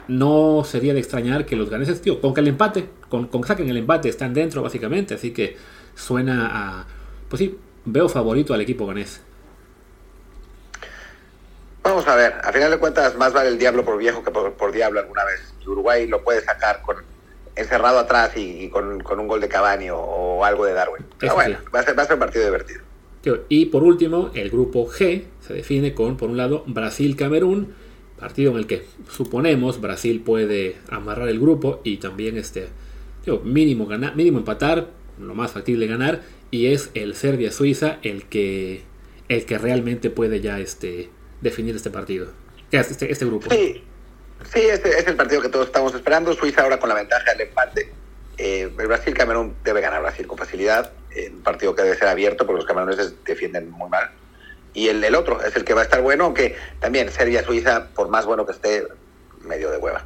no 0.08 0.64
sería 0.64 0.94
de 0.94 1.00
extrañar 1.00 1.46
que 1.46 1.56
los 1.58 1.70
ganeses, 1.70 2.02
tío, 2.02 2.22
con 2.22 2.34
que 2.34 2.42
el 2.42 2.48
empate, 2.48 2.88
con, 3.10 3.28
con 3.28 3.42
que 3.42 3.48
saquen 3.48 3.70
el 3.70 3.78
empate 3.78 4.08
están 4.08 4.34
dentro 4.34 4.62
básicamente, 4.62 5.16
así 5.16 5.32
que 5.32 5.58
suena 5.96 6.50
a, 6.54 6.88
pues 7.28 7.40
sí, 7.40 7.58
veo 7.84 8.08
favorito 8.08 8.54
al 8.54 8.62
equipo 8.62 8.86
ganés. 8.86 9.27
Vamos 11.88 12.06
a 12.06 12.18
ver, 12.18 12.34
a 12.44 12.52
final 12.52 12.70
de 12.70 12.80
cuentas 12.80 13.16
más 13.16 13.32
vale 13.32 13.48
el 13.48 13.58
diablo 13.58 13.86
por 13.86 13.98
viejo 13.98 14.22
que 14.22 14.30
por, 14.30 14.72
diablo 14.74 15.00
alguna 15.00 15.24
vez. 15.24 15.54
Uruguay 15.66 16.06
lo 16.06 16.22
puede 16.22 16.42
sacar 16.42 16.82
con 16.82 16.98
encerrado 17.56 18.00
atrás 18.00 18.34
y, 18.36 18.68
con, 18.68 19.02
un 19.02 19.28
gol 19.28 19.40
de 19.40 19.48
Cavani 19.48 19.90
o, 19.90 20.44
algo 20.44 20.66
de 20.66 20.74
Darwin. 20.74 21.06
Pero 21.18 21.36
bueno, 21.36 21.60
va, 21.74 21.80
a 21.80 21.84
ser, 21.84 21.98
va 21.98 22.04
a 22.04 22.06
ser 22.06 22.16
un 22.16 22.20
partido 22.20 22.44
divertido. 22.44 22.82
Y 23.48 23.68
por 23.68 23.84
último, 23.84 24.32
el 24.34 24.50
grupo 24.50 24.86
G 24.86 25.24
se 25.40 25.54
define 25.54 25.94
con, 25.94 26.18
por 26.18 26.30
un 26.30 26.36
lado, 26.36 26.66
Brasil-Camerún, 26.68 27.74
partido 28.20 28.52
en 28.52 28.58
el 28.58 28.68
que 28.68 28.86
suponemos 29.10 29.80
Brasil 29.80 30.22
puede 30.22 30.76
amarrar 30.90 31.30
el 31.30 31.40
grupo 31.40 31.80
y 31.86 31.98
también 31.98 32.38
este, 32.38 32.68
mínimo, 33.44 33.86
ganar, 33.86 34.14
mínimo 34.18 34.40
empatar, 34.40 34.88
lo 35.22 35.36
más 35.36 35.52
factible 35.52 35.88
ganar, 35.88 36.22
y 36.52 36.68
es 36.68 36.90
el 36.96 37.16
Serbia-Suiza 37.16 38.00
el 38.02 38.26
que, 38.26 38.84
el 39.30 39.46
que 39.46 39.58
realmente 39.58 40.10
puede 40.10 40.42
ya 40.42 40.60
este, 40.60 41.12
definir 41.42 41.76
este 41.76 41.90
partido, 41.90 42.28
este, 42.72 43.12
este 43.12 43.26
grupo. 43.26 43.50
Sí, 43.50 43.84
sí 44.52 44.60
este 44.60 45.00
es 45.00 45.08
el 45.08 45.16
partido 45.16 45.42
que 45.42 45.50
todos 45.50 45.68
estamos 45.68 45.94
esperando. 45.94 46.34
Suiza 46.34 46.64
ahora 46.64 46.80
con 46.80 46.90
la 46.90 46.96
ventaja 46.96 47.32
del 47.32 47.42
empate. 47.42 47.92
Eh, 48.38 48.72
el 48.78 48.88
Brasil-Camerún 48.88 49.56
debe 49.64 49.82
ganar 49.82 50.02
Brasil 50.02 50.28
con 50.28 50.38
facilidad. 50.38 50.92
Un 51.32 51.42
partido 51.42 51.74
que 51.74 51.82
debe 51.82 51.98
ser 51.98 52.10
abierto 52.10 52.46
porque 52.46 52.60
los 52.60 52.68
cameruneses 52.68 53.16
defienden 53.26 53.72
muy 53.72 53.90
mal. 53.90 54.12
Y 54.74 54.90
el, 54.90 55.04
el 55.04 55.16
otro 55.16 55.44
es 55.44 55.56
el 55.56 55.64
que 55.64 55.74
va 55.74 55.82
a 55.82 55.84
estar 55.84 56.02
bueno, 56.02 56.26
aunque 56.26 56.56
también 56.80 57.10
Serbia-Suiza, 57.10 57.88
por 57.96 58.10
más 58.10 58.28
bueno 58.28 58.46
que 58.46 58.52
esté, 58.52 58.88
medio 59.42 59.72
de 59.72 59.78
hueva. 59.78 60.06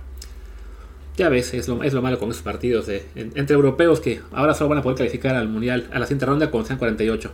Ya 1.17 1.27
ves, 1.27 1.53
es 1.53 1.67
lo, 1.67 1.83
es 1.83 1.93
lo 1.93 2.01
malo 2.01 2.17
con 2.17 2.29
esos 2.29 2.41
partidos 2.41 2.87
de, 2.87 3.05
entre 3.15 3.53
europeos 3.53 3.99
que 3.99 4.21
ahora 4.31 4.53
solo 4.53 4.69
van 4.69 4.77
a 4.77 4.81
poder 4.81 4.97
calificar 4.97 5.35
al 5.35 5.49
Mundial 5.49 5.89
a 5.91 5.99
la 5.99 6.05
siguiente 6.05 6.25
ronda 6.25 6.49
con 6.49 6.65
sean 6.65 6.79
48. 6.79 7.31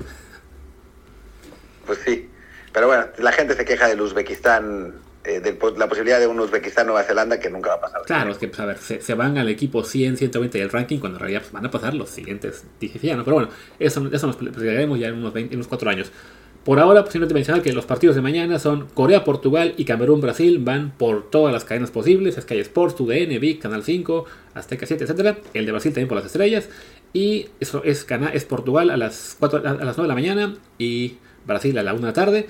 Pues 1.86 2.00
sí. 2.04 2.30
Pero 2.74 2.88
bueno, 2.88 3.06
la 3.18 3.32
gente 3.32 3.56
se 3.56 3.66
queja 3.66 3.88
del 3.88 4.02
Uzbekistán, 4.02 4.94
eh, 5.24 5.40
de 5.40 5.58
la 5.78 5.88
posibilidad 5.88 6.20
de 6.20 6.28
un 6.28 6.40
Uzbekistán-Nueva 6.40 7.04
Zelanda 7.04 7.40
que 7.40 7.50
nunca 7.50 7.72
va 7.72 7.76
a 7.76 7.82
pasar. 7.82 8.02
Claro, 8.04 8.32
es 8.32 8.38
que, 8.38 8.48
pues, 8.48 8.60
a 8.60 8.76
se, 8.76 9.14
van 9.14 9.38
al 9.38 9.50
equipo 9.50 9.84
100, 9.84 10.18
120 10.18 10.58
del 10.58 10.70
ranking 10.70 11.00
cuando 11.00 11.18
en 11.18 11.22
realidad 11.22 11.42
pues, 11.42 11.52
van 11.52 11.66
a 11.66 11.72
pasar 11.72 11.94
los 11.94 12.10
siguientes 12.10 12.66
16 12.80 13.18
¿no? 13.18 13.24
Pero 13.24 13.36
bueno, 13.36 13.50
eso, 13.80 14.08
eso 14.12 14.28
nos 14.28 14.42
explicaremos 14.42 15.00
ya 15.00 15.08
en 15.08 15.16
unos, 15.16 15.34
20, 15.34 15.56
unos 15.56 15.68
4 15.68 15.90
años. 15.90 16.12
Por 16.64 16.80
ahora, 16.80 17.02
pues, 17.02 17.14
simplemente 17.14 17.34
mencionar 17.34 17.64
que 17.64 17.72
los 17.72 17.86
partidos 17.86 18.16
de 18.16 18.22
mañana 18.22 18.60
son 18.60 18.88
Corea-Portugal 18.94 19.74
y 19.78 19.86
Camerún-Brasil. 19.86 20.60
Van 20.60 20.92
por 20.92 21.30
todas 21.30 21.54
las 21.54 21.64
cadenas 21.64 21.92
posibles: 21.92 22.36
Sky 22.36 22.60
Sports, 22.60 22.96
TUDN, 22.96 23.40
VIC, 23.40 23.62
Canal 23.62 23.84
5, 23.84 24.26
Azteca 24.54 24.86
7, 24.86 25.06
etc. 25.06 25.38
El 25.54 25.66
de 25.66 25.72
Brasil 25.72 25.94
también 25.94 26.10
por 26.10 26.18
las 26.18 26.26
estrellas. 26.26 26.68
Y 27.14 27.48
eso 27.60 27.84
es, 27.86 28.06
es 28.34 28.46
Portugal 28.46 28.90
a 28.90 28.98
las, 28.98 29.38
4, 29.40 29.60
a 29.60 29.74
las 29.84 29.98
9 29.98 30.02
de 30.04 30.08
la 30.08 30.14
mañana 30.14 30.56
y 30.78 31.18
Brasil 31.48 31.78
a 31.78 31.84
la 31.84 31.94
1 31.94 32.02
de 32.02 32.08
la 32.08 32.14
tarde. 32.14 32.48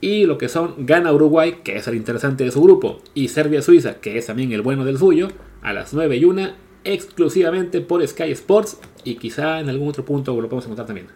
Y 0.00 0.26
lo 0.26 0.38
que 0.38 0.48
son 0.48 0.86
Gana 0.86 1.12
Uruguay, 1.12 1.60
que 1.64 1.76
es 1.76 1.88
el 1.88 1.94
interesante 1.94 2.44
de 2.44 2.50
su 2.50 2.62
grupo, 2.62 3.00
y 3.14 3.28
Serbia-Suiza, 3.28 4.00
que 4.00 4.18
es 4.18 4.26
también 4.26 4.52
el 4.52 4.62
bueno 4.62 4.84
del 4.84 4.98
suyo, 4.98 5.28
a 5.62 5.72
las 5.72 5.94
9 5.94 6.16
y 6.16 6.24
1, 6.24 6.52
exclusivamente 6.84 7.80
por 7.80 8.06
Sky 8.06 8.30
Sports. 8.32 8.78
Y 9.02 9.16
quizá 9.16 9.60
en 9.60 9.68
algún 9.68 9.88
otro 9.88 10.04
punto 10.04 10.32
lo 10.32 10.48
podemos 10.48 10.64
encontrar 10.64 10.86
también. 10.86 11.08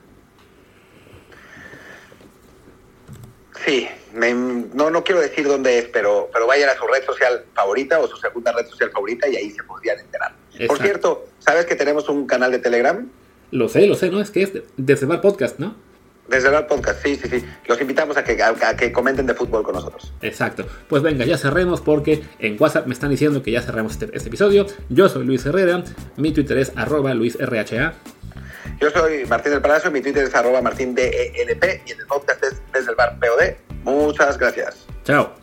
Sí, 3.65 3.87
no, 4.15 4.91
no 4.91 5.05
quiero 5.05 5.21
decir 5.21 5.47
dónde 5.47 5.79
es, 5.79 5.87
pero, 5.87 6.31
pero 6.33 6.47
vayan 6.47 6.71
a 6.71 6.75
su 6.75 6.87
red 6.87 7.05
social 7.05 7.45
favorita 7.55 7.99
o 7.99 8.09
su 8.09 8.17
segunda 8.17 8.53
red 8.53 8.67
social 8.67 8.91
favorita 8.91 9.29
y 9.29 9.37
ahí 9.37 9.51
se 9.51 9.63
podrían 9.65 9.99
enterar. 9.99 10.35
Por 10.67 10.79
cierto, 10.79 11.27
¿sabes 11.39 11.67
que 11.67 11.77
tenemos 11.77 12.09
un 12.09 12.27
canal 12.27 12.51
de 12.51 12.59
Telegram? 12.59 13.07
Lo 13.51 13.69
sé, 13.69 13.87
lo 13.87 13.95
sé, 13.95 14.11
¿no? 14.11 14.21
Es 14.21 14.31
que 14.31 14.43
es 14.43 14.53
desde 14.77 15.07
el 15.07 15.21
podcast, 15.21 15.59
¿no? 15.59 15.75
Desde 16.29 16.55
el 16.55 16.67
podcast, 16.67 17.03
sí, 17.03 17.17
sí, 17.17 17.29
sí. 17.29 17.45
Los 17.67 17.81
invitamos 17.81 18.17
a 18.19 18.25
que, 18.25 18.41
a, 18.43 18.77
que 18.77 18.93
comenten 18.93 19.27
de 19.27 19.35
fútbol 19.35 19.63
con 19.63 19.75
nosotros. 19.75 20.13
Exacto. 20.21 20.67
Pues 20.89 21.03
venga, 21.03 21.25
ya 21.25 21.39
cerremos 21.39 21.81
porque 21.81 22.23
en 22.39 22.57
WhatsApp 22.61 22.87
me 22.87 22.93
están 22.93 23.11
diciendo 23.11 23.43
que 23.43 23.51
ya 23.51 23.63
cerramos 23.63 23.93
este, 23.93 24.11
este 24.13 24.29
episodio. 24.29 24.67
Yo 24.91 25.09
soy 25.09 25.25
Luis 25.25 25.47
Herrera, 25.47 25.83
mi 26.17 26.33
Twitter 26.33 26.59
es 26.59 26.73
arroba 26.77 27.15
luisrha. 27.15 27.95
Yo 28.81 28.91
soy 28.91 29.25
Martín 29.27 29.53
del 29.53 29.63
Palacio, 29.63 29.91
mi 29.91 30.03
Twitter 30.03 30.25
es 30.25 30.35
arroba 30.35 30.61
martindelp 30.61 31.13
y 31.13 31.91
el 31.91 32.07
podcast 32.07 32.45
es 32.45 32.61
desde 32.73 32.91
el 32.91 32.97
bar 32.97 33.19
POD. 33.19 33.55
Muchas 33.85 34.37
gracias. 34.37 34.87
Chao. 35.05 35.38